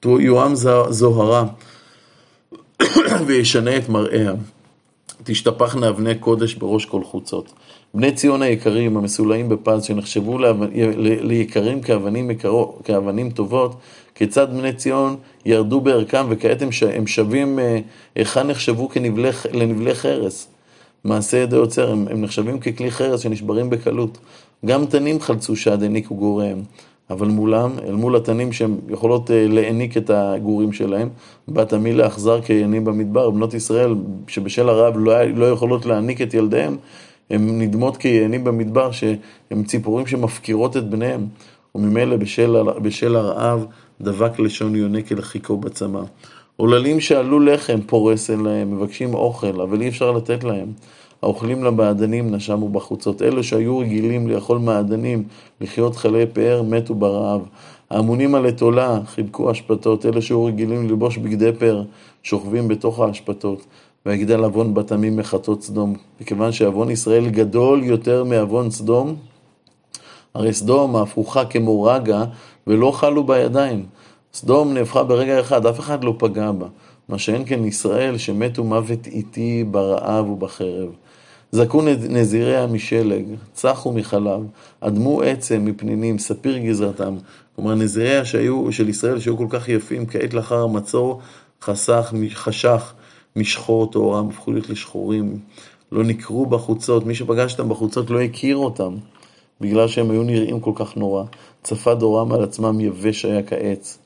יועם 0.04 0.54
זוהרה 0.90 1.44
וישנה 3.26 3.76
את 3.76 3.88
מראיה. 3.88 4.32
תשתפכנה 5.24 5.88
אבני 5.88 6.14
קודש 6.14 6.54
בראש 6.54 6.84
כל 6.84 7.04
חוצות. 7.04 7.52
בני 7.94 8.12
ציון 8.12 8.42
היקרים, 8.42 8.96
המסולאים 8.96 9.48
בפז, 9.48 9.84
שנחשבו 9.84 10.38
ליקרים 11.22 11.80
כאבנים, 11.80 12.30
כאבנים 12.84 13.30
טובות, 13.30 13.76
כיצד 14.20 14.56
בני 14.56 14.72
ציון 14.72 15.16
ירדו 15.44 15.80
בערכם 15.80 16.26
וכעת 16.28 16.62
הם 16.94 17.06
שווים, 17.06 17.58
אה, 17.58 17.78
היכן 18.14 18.46
נחשבו 18.46 18.88
לנבלי 19.52 19.94
חרס. 19.94 20.48
מעשה 21.04 21.36
ידי 21.36 21.56
עוצר, 21.56 21.92
הם, 21.92 22.06
הם 22.10 22.20
נחשבים 22.20 22.60
ככלי 22.60 22.90
חרס 22.90 23.20
שנשברים 23.20 23.70
בקלות. 23.70 24.18
גם 24.66 24.86
תנים 24.86 25.20
חלצו 25.20 25.56
שד 25.56 25.82
העניקו 25.82 26.14
גוריהם, 26.14 26.62
אבל 27.10 27.26
מולם, 27.26 27.70
אל 27.86 27.94
מול 27.94 28.16
התנים 28.16 28.52
שהן 28.52 28.76
יכולות 28.88 29.30
uh, 29.30 29.32
להעניק 29.48 29.96
את 29.96 30.10
הגורים 30.10 30.72
שלהם, 30.72 31.08
בת 31.48 31.72
עמי 31.72 31.92
לאכזר 31.92 32.42
כעיינים 32.42 32.84
במדבר, 32.84 33.30
בנות 33.30 33.54
ישראל 33.54 33.94
שבשל 34.28 34.68
הרעב 34.68 34.94
לא, 34.96 35.22
לא 35.22 35.50
יכולות 35.50 35.86
להעניק 35.86 36.22
את 36.22 36.34
ילדיהם, 36.34 36.76
הן 37.30 37.60
נדמות 37.60 37.96
כעיינים 37.96 38.44
במדבר, 38.44 38.90
שהן 38.90 39.64
ציפורים 39.66 40.06
שמפקירות 40.06 40.76
את 40.76 40.90
בניהם, 40.90 41.26
וממילא 41.74 42.16
בשל, 42.16 42.56
בשל 42.82 43.16
הרעב 43.16 43.66
דבק 44.00 44.38
לשון 44.38 44.76
יונק 44.76 45.12
אל 45.12 45.20
חיכו 45.20 45.56
בצמא. 45.56 46.00
עוללים 46.56 47.00
שעלו 47.00 47.40
לחם 47.40 47.80
פורס 47.86 48.30
אליהם, 48.30 48.76
מבקשים 48.76 49.14
אוכל, 49.14 49.60
אבל 49.60 49.80
אי 49.80 49.88
אפשר 49.88 50.12
לתת 50.12 50.44
להם. 50.44 50.72
האוכלים 51.22 51.64
למעדנים 51.64 52.34
נשמו 52.34 52.68
בחוצות. 52.68 53.22
אלו 53.22 53.44
שהיו 53.44 53.78
רגילים 53.78 54.28
לאכול 54.28 54.58
מעדנים, 54.58 55.24
לחיות 55.60 55.96
חלי 55.96 56.26
פאר, 56.26 56.62
מתו 56.62 56.94
ברעב. 56.94 57.40
האמונים 57.90 58.34
על 58.34 58.48
אתולה 58.48 59.00
חיבקו 59.06 59.50
אשפתות. 59.50 60.06
אלו 60.06 60.22
שהיו 60.22 60.44
רגילים 60.44 60.88
ללבוש 60.88 61.18
בגדי 61.18 61.52
פאר, 61.58 61.82
שוכבים 62.22 62.68
בתוך 62.68 63.00
האשפתות. 63.00 63.66
ויגדל 64.06 64.44
עוון 64.44 64.74
בת 64.74 64.92
עמים 64.92 65.16
מחטות 65.16 65.62
סדום. 65.62 65.94
מכיוון 66.20 66.52
שעוון 66.52 66.90
ישראל 66.90 67.28
גדול 67.28 67.84
יותר 67.84 68.24
מעוון 68.24 68.70
סדום, 68.70 69.16
הרי 70.34 70.52
סדום 70.52 70.96
הפוכה 70.96 71.44
כמו 71.44 71.82
רגע, 71.82 72.24
ולא 72.66 72.90
חלו 72.90 73.24
בידיים. 73.24 73.86
סדום 74.34 74.74
נהפכה 74.74 75.02
ברגע 75.02 75.40
אחד, 75.40 75.66
אף 75.66 75.80
אחד 75.80 76.04
לא 76.04 76.14
פגע 76.18 76.52
בה. 76.52 76.66
מה 77.08 77.18
שאין 77.18 77.42
כן 77.46 77.64
ישראל, 77.64 78.18
שמתו 78.18 78.64
מוות 78.64 79.06
איטי 79.06 79.64
ברעב 79.64 80.30
ובחרב. 80.30 80.88
זכו 81.52 81.82
נזיריה 82.08 82.66
משלג, 82.66 83.24
צחו 83.52 83.92
מחלב, 83.92 84.40
אדמו 84.80 85.22
עצם 85.22 85.64
מפנינים, 85.64 86.18
ספיר 86.18 86.58
גזרתם. 86.58 87.16
כלומר, 87.56 87.74
נזיריה 87.74 88.24
שהיו, 88.24 88.72
של 88.72 88.88
ישראל 88.88 89.20
שהיו 89.20 89.36
כל 89.36 89.46
כך 89.50 89.68
יפים, 89.68 90.06
כעת 90.06 90.34
לאחר 90.34 90.62
המצור, 90.62 91.20
חסך, 91.62 92.12
חשך, 92.34 92.92
משחור 93.36 93.90
טהורם, 93.92 94.28
הפכו 94.28 94.52
להיות 94.52 94.68
לשחורים. 94.68 95.38
לא 95.92 96.04
נקרו 96.04 96.46
בחוצות, 96.46 97.06
מי 97.06 97.14
שפגש 97.14 97.52
אותם 97.52 97.68
בחוצות 97.68 98.10
לא 98.10 98.20
הכיר 98.20 98.56
אותם, 98.56 98.94
בגלל 99.60 99.88
שהם 99.88 100.10
היו 100.10 100.22
נראים 100.22 100.60
כל 100.60 100.72
כך 100.74 100.96
נורא. 100.96 101.24
צפה 101.62 101.94
דורם 101.94 102.32
על 102.32 102.44
עצמם 102.44 102.80
יבש 102.80 103.24
היה 103.24 103.42
כעץ. 103.42 103.98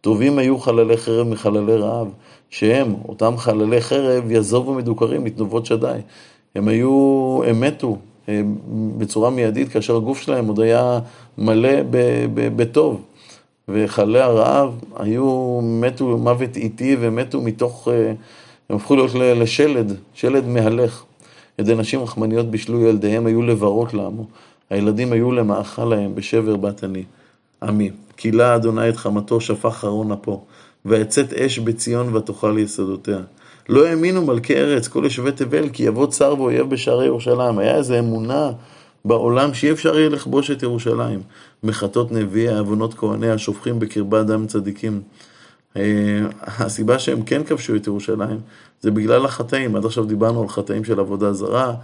טובים 0.00 0.38
היו 0.38 0.58
חללי 0.58 0.96
חרב 0.96 1.28
מחללי 1.28 1.76
רעב, 1.76 2.08
שהם, 2.50 2.94
אותם 3.08 3.36
חללי 3.36 3.80
חרב, 3.80 4.30
יזובו 4.30 4.74
מדוכרים 4.74 5.24
מתנובות 5.24 5.66
שדי. 5.66 5.98
הם 6.54 6.68
היו, 6.68 7.40
הם 7.46 7.60
מתו 7.60 7.96
הם, 8.28 8.56
בצורה 8.98 9.30
מיידית, 9.30 9.68
כאשר 9.68 9.96
הגוף 9.96 10.22
שלהם 10.22 10.48
עוד 10.48 10.60
היה 10.60 10.98
מלא 11.38 11.70
בטוב. 12.56 13.02
וחללי 13.68 14.20
הרעב 14.20 14.80
היו, 14.96 15.60
מתו 15.62 16.18
מוות 16.18 16.56
איטי 16.56 16.96
ומתו 17.00 17.40
מתוך, 17.40 17.88
אה, 17.88 18.12
הם 18.70 18.76
הפכו 18.76 18.96
להיות 18.96 19.14
לשלד, 19.14 19.92
שלד 20.14 20.46
מהלך. 20.46 21.04
ידי 21.58 21.74
נשים 21.74 22.00
רחמניות 22.00 22.46
בישלו 22.46 22.80
ילדיהם, 22.80 23.26
היו 23.26 23.42
לברות 23.42 23.94
לעמו. 23.94 24.24
הילדים 24.70 25.12
היו 25.12 25.32
למאכל 25.32 25.84
להם 25.84 26.14
בשבר 26.14 26.56
בת 26.56 26.84
עני. 26.84 27.04
עמי, 27.62 27.90
כילה 28.16 28.56
אדוני 28.56 28.88
את 28.88 28.96
חמתו, 28.96 29.40
שפך 29.40 29.74
חרון 29.74 30.12
אפו, 30.12 30.44
ויצאת 30.84 31.32
אש 31.32 31.58
בציון 31.58 32.16
ותאכל 32.16 32.56
יסודותיה. 32.58 33.18
לא 33.68 33.86
האמינו 33.86 34.26
מלכי 34.26 34.56
ארץ, 34.56 34.88
כל 34.88 35.00
יושבי 35.04 35.32
תבל, 35.32 35.68
כי 35.68 35.82
יבוא 35.82 36.06
צר 36.06 36.34
ואויב 36.38 36.70
בשערי 36.70 37.06
ירושלים. 37.06 37.58
היה 37.58 37.76
איזו 37.76 37.98
אמונה 37.98 38.50
בעולם 39.04 39.54
שאי 39.54 39.72
אפשר 39.72 39.98
יהיה 39.98 40.08
לכבוש 40.08 40.50
את 40.50 40.62
ירושלים. 40.62 41.22
מחטות 41.62 42.12
נביאי, 42.12 42.58
עוונות 42.58 42.94
כהניה, 42.94 43.38
שופכים 43.38 43.78
בקרבה 43.78 44.22
דם 44.22 44.46
צדיקים. 44.46 45.00
אה, 45.76 45.82
הסיבה 46.40 46.98
שהם 46.98 47.22
כן 47.22 47.44
כבשו 47.44 47.76
את 47.76 47.86
ירושלים 47.86 48.40
זה 48.80 48.90
בגלל 48.90 49.24
החטאים. 49.24 49.76
עד 49.76 49.84
עכשיו 49.84 50.04
דיברנו 50.04 50.42
על 50.42 50.48
חטאים 50.48 50.84
של 50.84 51.00
עבודה 51.00 51.32
זרה, 51.32 51.74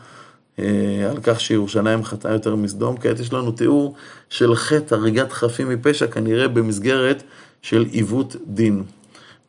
על 0.59 1.21
כך 1.23 1.41
שירושלים 1.41 2.05
חטאה 2.05 2.33
יותר 2.33 2.57
מסדום. 2.57 2.97
כעת 2.97 3.21
יש 3.21 3.33
לנו 3.33 3.53
תיאור 3.53 3.95
של 4.31 4.55
חטא 4.55 4.95
הריגת 4.95 5.33
חפים 5.33 5.69
מפשע, 5.69 6.07
כנראה 6.07 6.49
במסגרת 6.49 7.23
של 7.63 7.87
עיוות 7.91 8.37
דין. 8.47 8.83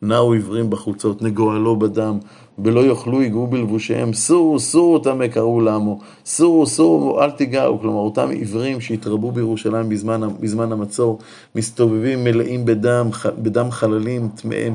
נעו 0.02 0.34
עיוורים 0.34 0.70
בחוצות, 0.70 1.22
נגואלו 1.22 1.76
בדם, 1.80 2.20
ולא 2.60 2.86
יאכלו 2.86 3.22
יגעו 3.22 3.48
בלבושיהם, 3.48 4.14
סורו 4.14 4.60
סורו 4.60 5.00
טמא 5.00 5.28
קראו 5.28 5.62
לעמו, 5.62 6.00
סורו 6.26 6.66
סורו 6.66 7.22
אל 7.22 7.32
תיגעו, 7.32 7.80
כלומר 7.80 8.00
אותם 8.00 8.30
עיוורים 8.30 8.82
שהתרבו 8.82 9.32
בירושלים 9.32 9.90
בזמן, 9.90 10.22
בזמן 10.40 10.72
המצור, 10.72 11.20
מסתובבים 11.56 12.24
מלאים 12.24 12.66
בדם, 12.66 13.10
בדם 13.38 13.72
חללים, 13.72 14.30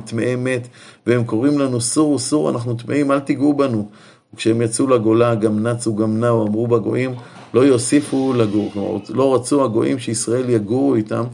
טמאי 0.05 0.37
מת, 0.37 0.69
והם 1.07 1.25
קוראים 1.25 1.59
לנו 1.59 1.81
סורו 1.81 2.19
סורו, 2.19 2.51
אנחנו 2.51 2.75
טמאים, 2.75 3.13
אל 3.13 3.21
תיגעו 3.21 3.55
בנו. 3.55 3.89
וכשהם 4.35 4.63
יצאו 4.63 4.87
לגולה, 4.87 5.35
גם 5.35 5.67
נצו, 5.67 5.97
גם 5.97 6.21
נעו, 6.21 6.47
אמרו 6.47 6.67
בגויים, 6.67 7.15
לא 7.55 7.61
יוסיפו 7.61 8.33
לגור. 8.33 8.71
כלומר, 8.73 8.99
לא 9.09 9.35
רצו 9.35 9.65
הגויים 9.65 9.99
שישראל 9.99 10.51
יגורו 10.51 10.95
איתם, 10.95 11.25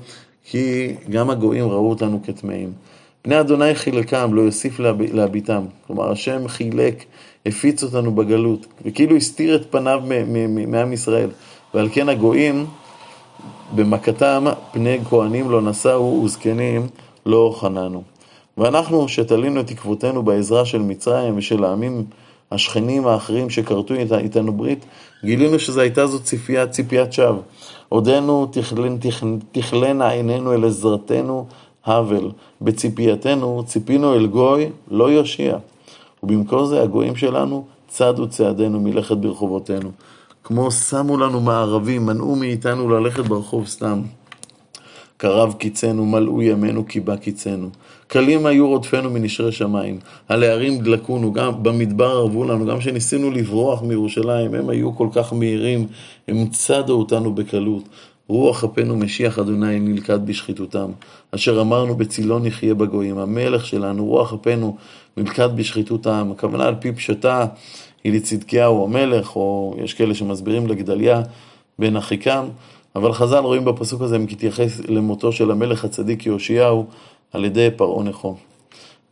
כי 0.44 0.94
גם 1.10 1.30
הגויים 1.30 1.68
ראו 1.68 1.90
אותנו 1.90 2.20
כטמאים. 2.24 2.72
בני 3.24 3.40
אדוני 3.40 3.74
חילקם, 3.74 4.34
לא 4.34 4.40
יוסיף 4.42 4.80
להביטם. 5.12 5.64
כלומר, 5.86 6.10
השם 6.10 6.48
חילק, 6.48 7.04
הפיץ 7.46 7.82
אותנו 7.82 8.14
בגלות, 8.14 8.66
וכאילו 8.84 9.16
הסתיר 9.16 9.56
את 9.56 9.66
פניו 9.70 10.02
מעם 10.68 10.92
ישראל. 10.92 11.30
ועל 11.74 11.88
כן 11.92 12.08
הגויים, 12.08 12.66
במכתם, 13.74 14.44
פני 14.72 14.98
כהנים 15.08 15.50
לא 15.50 15.62
נשאו 15.62 16.22
וזקנים 16.24 16.86
לא 17.26 17.56
חננו. 17.60 18.02
ואנחנו, 18.58 19.08
שתלינו 19.08 19.60
את 19.60 19.66
תקוותינו 19.66 20.22
בעזרה 20.22 20.64
של 20.64 20.82
מצרים 20.82 21.34
ושל 21.36 21.64
העמים 21.64 22.04
השכנים 22.52 23.06
האחרים 23.06 23.50
שכרתו 23.50 23.94
איתנו 23.94 24.52
ברית, 24.52 24.84
גילינו 25.24 25.58
שזו 25.58 25.80
הייתה 25.80 26.06
זו 26.06 26.20
ציפיית, 26.20 26.70
ציפיית 26.70 27.12
שווא. 27.12 27.42
עודנו 27.88 28.50
תכלנה 29.52 30.08
עינינו 30.08 30.54
אל 30.54 30.64
עזרתנו 30.64 31.46
האבל. 31.84 32.30
בציפייתנו 32.60 33.62
ציפינו 33.66 34.14
אל 34.14 34.26
גוי 34.26 34.70
לא 34.90 35.10
יושיע. 35.10 35.56
ובמקום 36.22 36.66
זה 36.66 36.82
הגויים 36.82 37.16
שלנו 37.16 37.64
צדו 37.88 38.28
צעדינו 38.28 38.80
מלכת 38.80 39.16
ברחובותינו. 39.16 39.90
כמו 40.44 40.70
שמו 40.70 41.16
לנו 41.16 41.40
מערבים, 41.40 42.06
מנעו 42.06 42.36
מאיתנו 42.36 42.90
ללכת 42.90 43.24
ברחוב 43.24 43.66
סתם. 43.66 44.02
קרב 45.16 45.52
קיצנו, 45.52 46.06
מלאו 46.06 46.42
ימינו, 46.42 46.88
כי 46.88 47.00
בא 47.00 47.16
קיצנו. 47.16 47.68
קלים 48.06 48.46
היו 48.46 48.68
רודפנו 48.68 49.10
מנשרי 49.10 49.52
שמיים. 49.52 49.98
על 50.28 50.42
הערים 50.42 50.78
דלקונו, 50.78 51.32
גם 51.32 51.62
במדבר 51.62 52.10
ערבו 52.10 52.44
לנו, 52.44 52.66
גם 52.66 52.78
כשניסינו 52.78 53.30
לברוח 53.30 53.82
מירושלים, 53.82 54.54
הם 54.54 54.68
היו 54.68 54.96
כל 54.96 55.08
כך 55.12 55.32
מהירים, 55.32 55.86
הם 56.28 56.46
צדו 56.46 56.92
אותנו 56.92 57.34
בקלות. 57.34 57.82
רוח 58.28 58.64
אפינו 58.64 58.96
משיח 58.96 59.38
אדוני 59.38 59.80
נלכד 59.80 60.26
בשחיתותם. 60.26 60.90
אשר 61.34 61.60
אמרנו 61.60 61.94
בצילון 61.96 62.46
יחיה 62.46 62.74
בגויים. 62.74 63.18
המלך 63.18 63.66
שלנו, 63.66 64.06
רוח 64.06 64.32
אפינו 64.32 64.76
נלכד 65.16 65.56
בשחיתותם. 65.56 66.28
הכוונה 66.32 66.64
על 66.64 66.74
פי 66.74 66.92
פשטה 66.92 67.46
היא 68.04 68.12
לצדקיהו 68.12 68.84
המלך, 68.84 69.36
או 69.36 69.76
יש 69.84 69.94
כאלה 69.94 70.14
שמסבירים 70.14 70.66
לגדליה 70.66 71.22
בן 71.78 71.96
אחיקם. 71.96 72.44
אבל 72.96 73.12
חז"ל 73.12 73.38
רואים 73.38 73.64
בפסוק 73.64 74.02
הזה 74.02 74.18
מתייחס 74.18 74.80
למותו 74.88 75.32
של 75.32 75.50
המלך 75.50 75.84
הצדיק 75.84 76.26
יאשיהו 76.26 76.86
על 77.36 77.44
ידי 77.44 77.68
פרעה 77.76 78.04
נכו. 78.04 78.36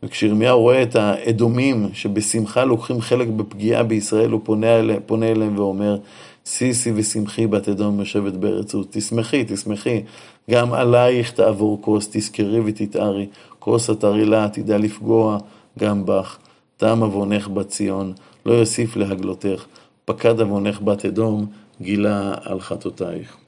וכשירמיהו 0.03 0.61
רואה 0.61 0.83
את 0.83 0.97
האדומים 0.97 1.89
שבשמחה 1.93 2.65
לוקחים 2.65 3.01
חלק 3.01 3.29
בפגיעה 3.29 3.83
בישראל, 3.83 4.31
הוא 4.31 4.41
פונה, 4.45 4.79
אל, 4.79 5.01
פונה 5.07 5.27
אליהם 5.27 5.59
ואומר, 5.59 5.97
שישי 6.45 6.93
ושמחי 6.95 7.47
בת 7.47 7.69
אדום 7.69 8.01
יושבת 8.01 8.33
בארץ 8.33 8.75
עוז. 8.75 8.87
תשמחי, 8.91 9.45
תשמחי. 9.49 10.03
גם 10.51 10.73
עלייך 10.73 11.33
תעבור 11.33 11.79
כוס, 11.83 12.09
תזכרי 12.13 12.61
ותתארי. 12.65 13.27
כוס 13.59 13.91
התרעילה 13.91 14.49
תדע 14.53 14.79
לפגוע 14.79 15.39
גם 15.79 16.07
בך. 16.07 16.39
תם 16.77 17.01
עוונך 17.03 17.49
בת 17.49 17.69
ציון, 17.69 18.13
לא 18.47 18.53
יוסיף 18.53 18.97
להגלותך. 18.97 19.65
פקד 20.05 20.41
עוונך 20.41 20.81
בת 20.81 21.05
אדום, 21.05 21.47
גילה 21.81 22.35
על 22.43 22.61
חטאותייך. 22.61 23.44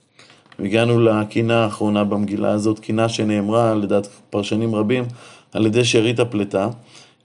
והגענו 0.58 1.00
לקינה 1.00 1.64
האחרונה 1.64 2.04
במגילה 2.04 2.50
הזאת, 2.50 2.78
קינה 2.78 3.08
שנאמרה 3.08 3.74
לדעת 3.74 4.08
פרשנים 4.30 4.74
רבים 4.74 5.04
על 5.52 5.66
ידי 5.66 5.84
שארית 5.84 6.20
הפלטה. 6.20 6.68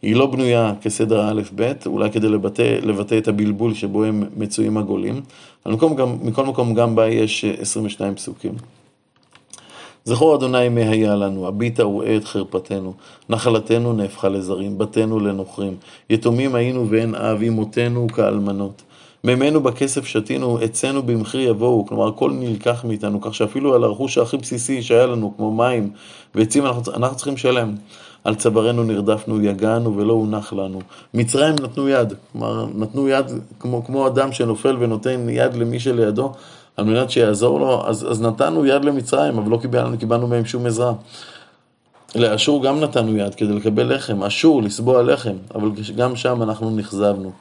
היא 0.02 0.15
לא 0.15 0.26
בנויה 0.26 0.74
כסדר 0.82 1.22
האלף-בית, 1.22 1.86
אולי 1.86 2.12
כדי 2.12 2.30
לבטא, 2.30 2.80
לבטא 2.82 3.17
את 3.17 3.28
הבלבול 3.28 3.74
שבו 3.74 4.04
הם 4.04 4.24
מצויים 4.38 4.78
הגולים. 4.78 5.22
אבל 5.65 5.76
גם, 5.96 6.17
מכל 6.22 6.46
מקום 6.46 6.74
גם 6.74 6.96
בה 6.96 7.08
יש 7.08 7.46
22 7.46 8.15
פסוקים. 8.15 8.54
זכור 10.06 10.36
אדוני 10.36 10.70
מי 10.70 10.84
היה 10.84 11.15
לנו, 11.15 11.48
הביטה 11.48 11.88
וראה 11.88 12.17
את 12.17 12.26
חרפתנו, 12.26 12.94
נחלתנו 13.30 13.94
נהפכה 13.94 14.30
לזרים, 14.30 14.78
בתינו 14.78 15.20
לנוכרים, 15.20 15.76
יתומים 16.10 16.56
היינו 16.56 16.89
ואין 16.89 17.15
אב, 17.15 17.44
אמותינו 17.44 18.08
כאלמנות. 18.08 18.82
מימינו 19.24 19.62
בכסף 19.62 20.06
שתינו, 20.06 20.58
עצנו 20.58 21.04
במחיר 21.04 21.50
יבואו, 21.50 21.86
כלומר 21.86 22.08
הכל 22.08 22.32
נלקח 22.32 22.86
מאיתנו, 22.88 23.22
כך 23.22 23.36
שאפילו 23.36 23.76
על 23.76 23.84
הרכוש 23.84 24.18
הכי 24.18 24.38
בסיסי 24.38 24.82
שהיה 24.82 25.06
לנו, 25.06 25.34
כמו 25.38 25.52
מים 25.52 25.92
ועצים, 26.36 26.66
אנחנו, 26.66 26.94
אנחנו 26.94 27.16
צריכים 27.16 27.34
לשלם. 27.34 27.76
על 28.24 28.36
צווארנו 28.36 28.84
נרדפנו, 28.84 29.42
יגענו 29.42 29.98
ולא 29.98 30.14
הונח 30.14 30.54
לנו. 30.54 30.80
מצרים 31.14 31.56
נתנו 31.62 31.90
יד, 31.90 32.14
כלומר 32.32 32.66
נתנו 32.76 33.08
יד 33.08 33.26
כמו, 33.60 33.86
כמו 33.86 34.08
אדם 34.08 34.32
שנופל 34.32 34.78
ונותן 34.80 35.30
יד 35.30 35.54
למי 35.54 35.80
שלידו 35.80 36.32
על 36.78 36.86
מנת 36.86 37.10
שיעזור 37.12 37.60
לו, 37.60 37.88
אז, 37.88 38.12
אז 38.12 38.22
נתנו 38.22 38.66
יד 38.66 38.86
למצרים, 38.86 39.38
אבל 39.38 39.52
לא 39.52 39.58
קיבלנו, 39.58 39.98
קיבלנו 39.98 40.28
מהם 40.28 40.46
שום 40.46 40.66
עזרה. 40.66 40.94
לאשור 42.16 42.64
גם 42.64 42.80
נתנו 42.80 43.18
יד 43.18 43.36
כדי 43.36 43.54
לקבל 43.54 43.96
לחם, 43.96 44.24
אשור, 44.24 44.64
לסבוע 44.64 45.04
לחם, 45.04 45.36
אבל 45.56 45.70
גם 45.96 46.16
שם 46.16 46.44
אנחנו 46.44 46.70
נכזבנו. 46.70 47.32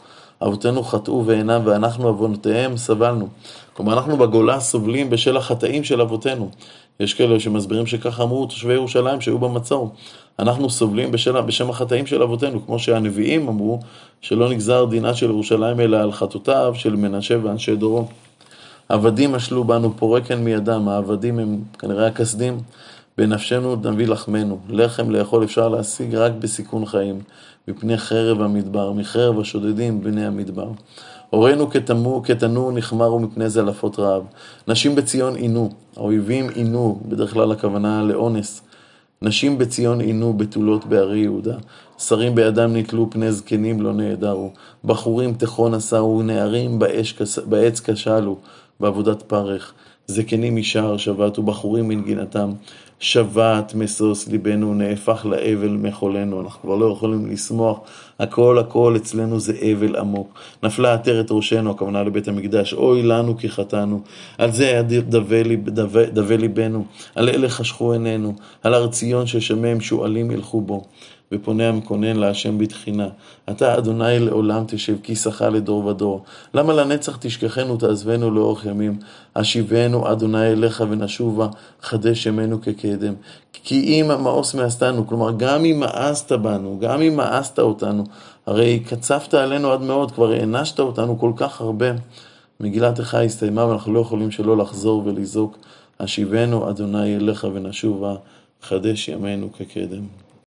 אבותינו 0.42 0.82
חטאו 0.82 1.26
ואינם, 1.26 1.62
ואנחנו 1.64 2.08
עוונותיהם 2.08 2.76
סבלנו. 2.76 3.28
כלומר, 3.72 3.92
אנחנו 3.92 4.16
בגולה 4.16 4.60
סובלים 4.60 5.10
בשל 5.10 5.36
החטאים 5.36 5.84
של 5.84 6.00
אבותינו. 6.00 6.50
יש 7.00 7.14
כאלה 7.14 7.40
שמסבירים 7.40 7.86
שככה 7.86 8.22
אמרו 8.22 8.46
תושבי 8.46 8.72
ירושלים 8.72 9.20
שהיו 9.20 9.38
במצור. 9.38 9.94
אנחנו 10.38 10.70
סובלים 10.70 11.12
בשל, 11.12 11.40
בשם 11.40 11.70
החטאים 11.70 12.06
של 12.06 12.22
אבותינו, 12.22 12.66
כמו 12.66 12.78
שהנביאים 12.78 13.48
אמרו, 13.48 13.80
שלא 14.20 14.50
נגזר 14.50 14.84
דינה 14.84 15.14
של 15.14 15.26
ירושלים 15.26 15.80
אלא 15.80 15.96
על 15.96 16.12
חטאותיו 16.12 16.74
של 16.76 16.96
מנשה 16.96 17.36
ואנשי 17.42 17.76
דורו. 17.76 18.08
עבדים 18.88 19.34
אשלו 19.34 19.64
בנו 19.64 19.96
פורקן 19.96 20.38
מידם, 20.44 20.88
העבדים 20.88 21.38
הם 21.38 21.62
כנראה 21.78 22.06
הכסדים. 22.06 22.58
בנפשנו 23.18 23.76
נביא 23.76 24.06
לחמנו, 24.06 24.58
לחם 24.68 25.10
לאכול 25.10 25.44
אפשר 25.44 25.68
להשיג 25.68 26.14
רק 26.14 26.32
בסיכון 26.38 26.86
חיים, 26.86 27.20
מפני 27.68 27.98
חרב 27.98 28.40
המדבר, 28.40 28.92
מחרב 28.92 29.40
השודדים 29.40 30.00
בני 30.02 30.26
המדבר. 30.26 30.68
הורינו 31.30 31.70
כתנור 32.24 32.72
נחמרו 32.72 33.20
מפני 33.20 33.50
זלפות 33.50 33.98
רעב. 33.98 34.22
נשים 34.68 34.94
בציון 34.94 35.36
עינו, 35.36 35.70
האויבים 35.96 36.48
עינו, 36.48 37.00
בדרך 37.08 37.32
כלל 37.32 37.52
הכוונה 37.52 38.02
לאונס. 38.02 38.62
נשים 39.22 39.58
בציון 39.58 40.00
עינו 40.00 40.32
בתולות 40.32 40.86
בערי 40.86 41.18
יהודה. 41.18 41.56
שרים 41.98 42.34
בידם 42.34 42.76
נתלו 42.76 43.10
פני 43.10 43.32
זקנים 43.32 43.80
לא 43.80 43.92
נעדרו. 43.92 44.50
בחורים 44.84 45.34
תכון 45.34 45.74
עשהו, 45.74 46.22
נערים 46.22 46.78
בעץ 47.46 47.80
כשלו, 47.80 48.36
בעבודת 48.80 49.22
פרך. 49.22 49.72
זקנים 50.10 50.56
משער 50.56 50.96
שבת 50.96 51.38
ובחורים 51.38 51.88
מנגינתם. 51.88 52.50
שבת 53.00 53.74
משוש 53.74 54.28
ליבנו, 54.28 54.74
נהפך 54.74 55.26
לאבל 55.30 55.68
מחולנו. 55.68 56.40
אנחנו 56.40 56.60
כבר 56.62 56.76
לא 56.76 56.92
יכולים 56.92 57.26
לשמוח, 57.26 57.78
הכל 58.18 58.58
הכל 58.58 58.96
אצלנו 58.96 59.40
זה 59.40 59.52
אבל 59.72 59.96
עמוק. 59.96 60.38
נפלה 60.62 60.94
עטרת 60.94 61.26
ראשנו, 61.30 61.70
הכוונה 61.70 62.02
לבית 62.02 62.28
המקדש, 62.28 62.74
אוי 62.74 63.02
לנו 63.02 63.36
כי 63.38 63.48
חטאנו. 63.48 64.00
על 64.38 64.52
זה 64.52 64.68
היה 64.68 64.82
דווה 66.12 66.36
ליבנו, 66.36 66.84
על 67.14 67.28
אלה 67.28 67.48
חשכו 67.48 67.92
עינינו, 67.92 68.34
על 68.62 68.74
הר 68.74 68.88
ציון 68.88 69.26
ששמם 69.26 69.80
שועלים 69.80 70.30
ילכו 70.30 70.60
בו. 70.60 70.84
ופונה 71.32 71.68
המקונן 71.68 72.16
להשם 72.16 72.58
בתחינה. 72.58 73.08
אתה, 73.50 73.78
אדוני, 73.78 74.18
לעולם 74.18 74.64
תשב, 74.68 74.96
כי 75.02 75.16
שכה 75.16 75.48
לדור 75.48 75.86
ודור. 75.86 76.24
למה 76.54 76.72
לנצח 76.72 77.16
תשכחנו, 77.20 77.76
תעזבנו 77.76 78.30
לאורך 78.30 78.66
ימים? 78.66 78.98
השיבנו, 79.36 80.12
אדוני, 80.12 80.46
אליך 80.46 80.84
ונשובה, 80.90 81.48
חדש 81.82 82.26
ימינו 82.26 82.62
כקדם. 82.62 83.14
כי 83.52 83.74
אם 83.84 84.22
מאוס 84.22 84.54
מאסתנו, 84.54 85.06
כלומר, 85.06 85.30
גם 85.36 85.64
אם 85.64 85.80
מאסת 85.80 86.32
בנו, 86.32 86.78
גם 86.80 87.02
אם 87.02 87.16
מאסת 87.16 87.58
אותנו, 87.58 88.04
הרי 88.46 88.80
קצפת 88.80 89.34
עלינו 89.34 89.72
עד 89.72 89.80
מאוד, 89.80 90.10
כבר 90.10 90.32
הענשת 90.32 90.80
אותנו 90.80 91.18
כל 91.18 91.32
כך 91.36 91.60
הרבה. 91.60 91.90
מגילת 92.60 92.98
איכה 92.98 93.22
הסתיימה 93.22 93.66
ואנחנו 93.66 93.92
לא 93.92 94.00
יכולים 94.00 94.30
שלא 94.30 94.56
לחזור 94.56 95.02
ולזעוק, 95.06 95.58
השיבנו, 96.00 96.70
אדוני, 96.70 97.16
אליך 97.16 97.46
ונשובה, 97.54 98.14
חדש 98.62 99.08
ימינו 99.08 99.52
כקדם. 99.52 100.29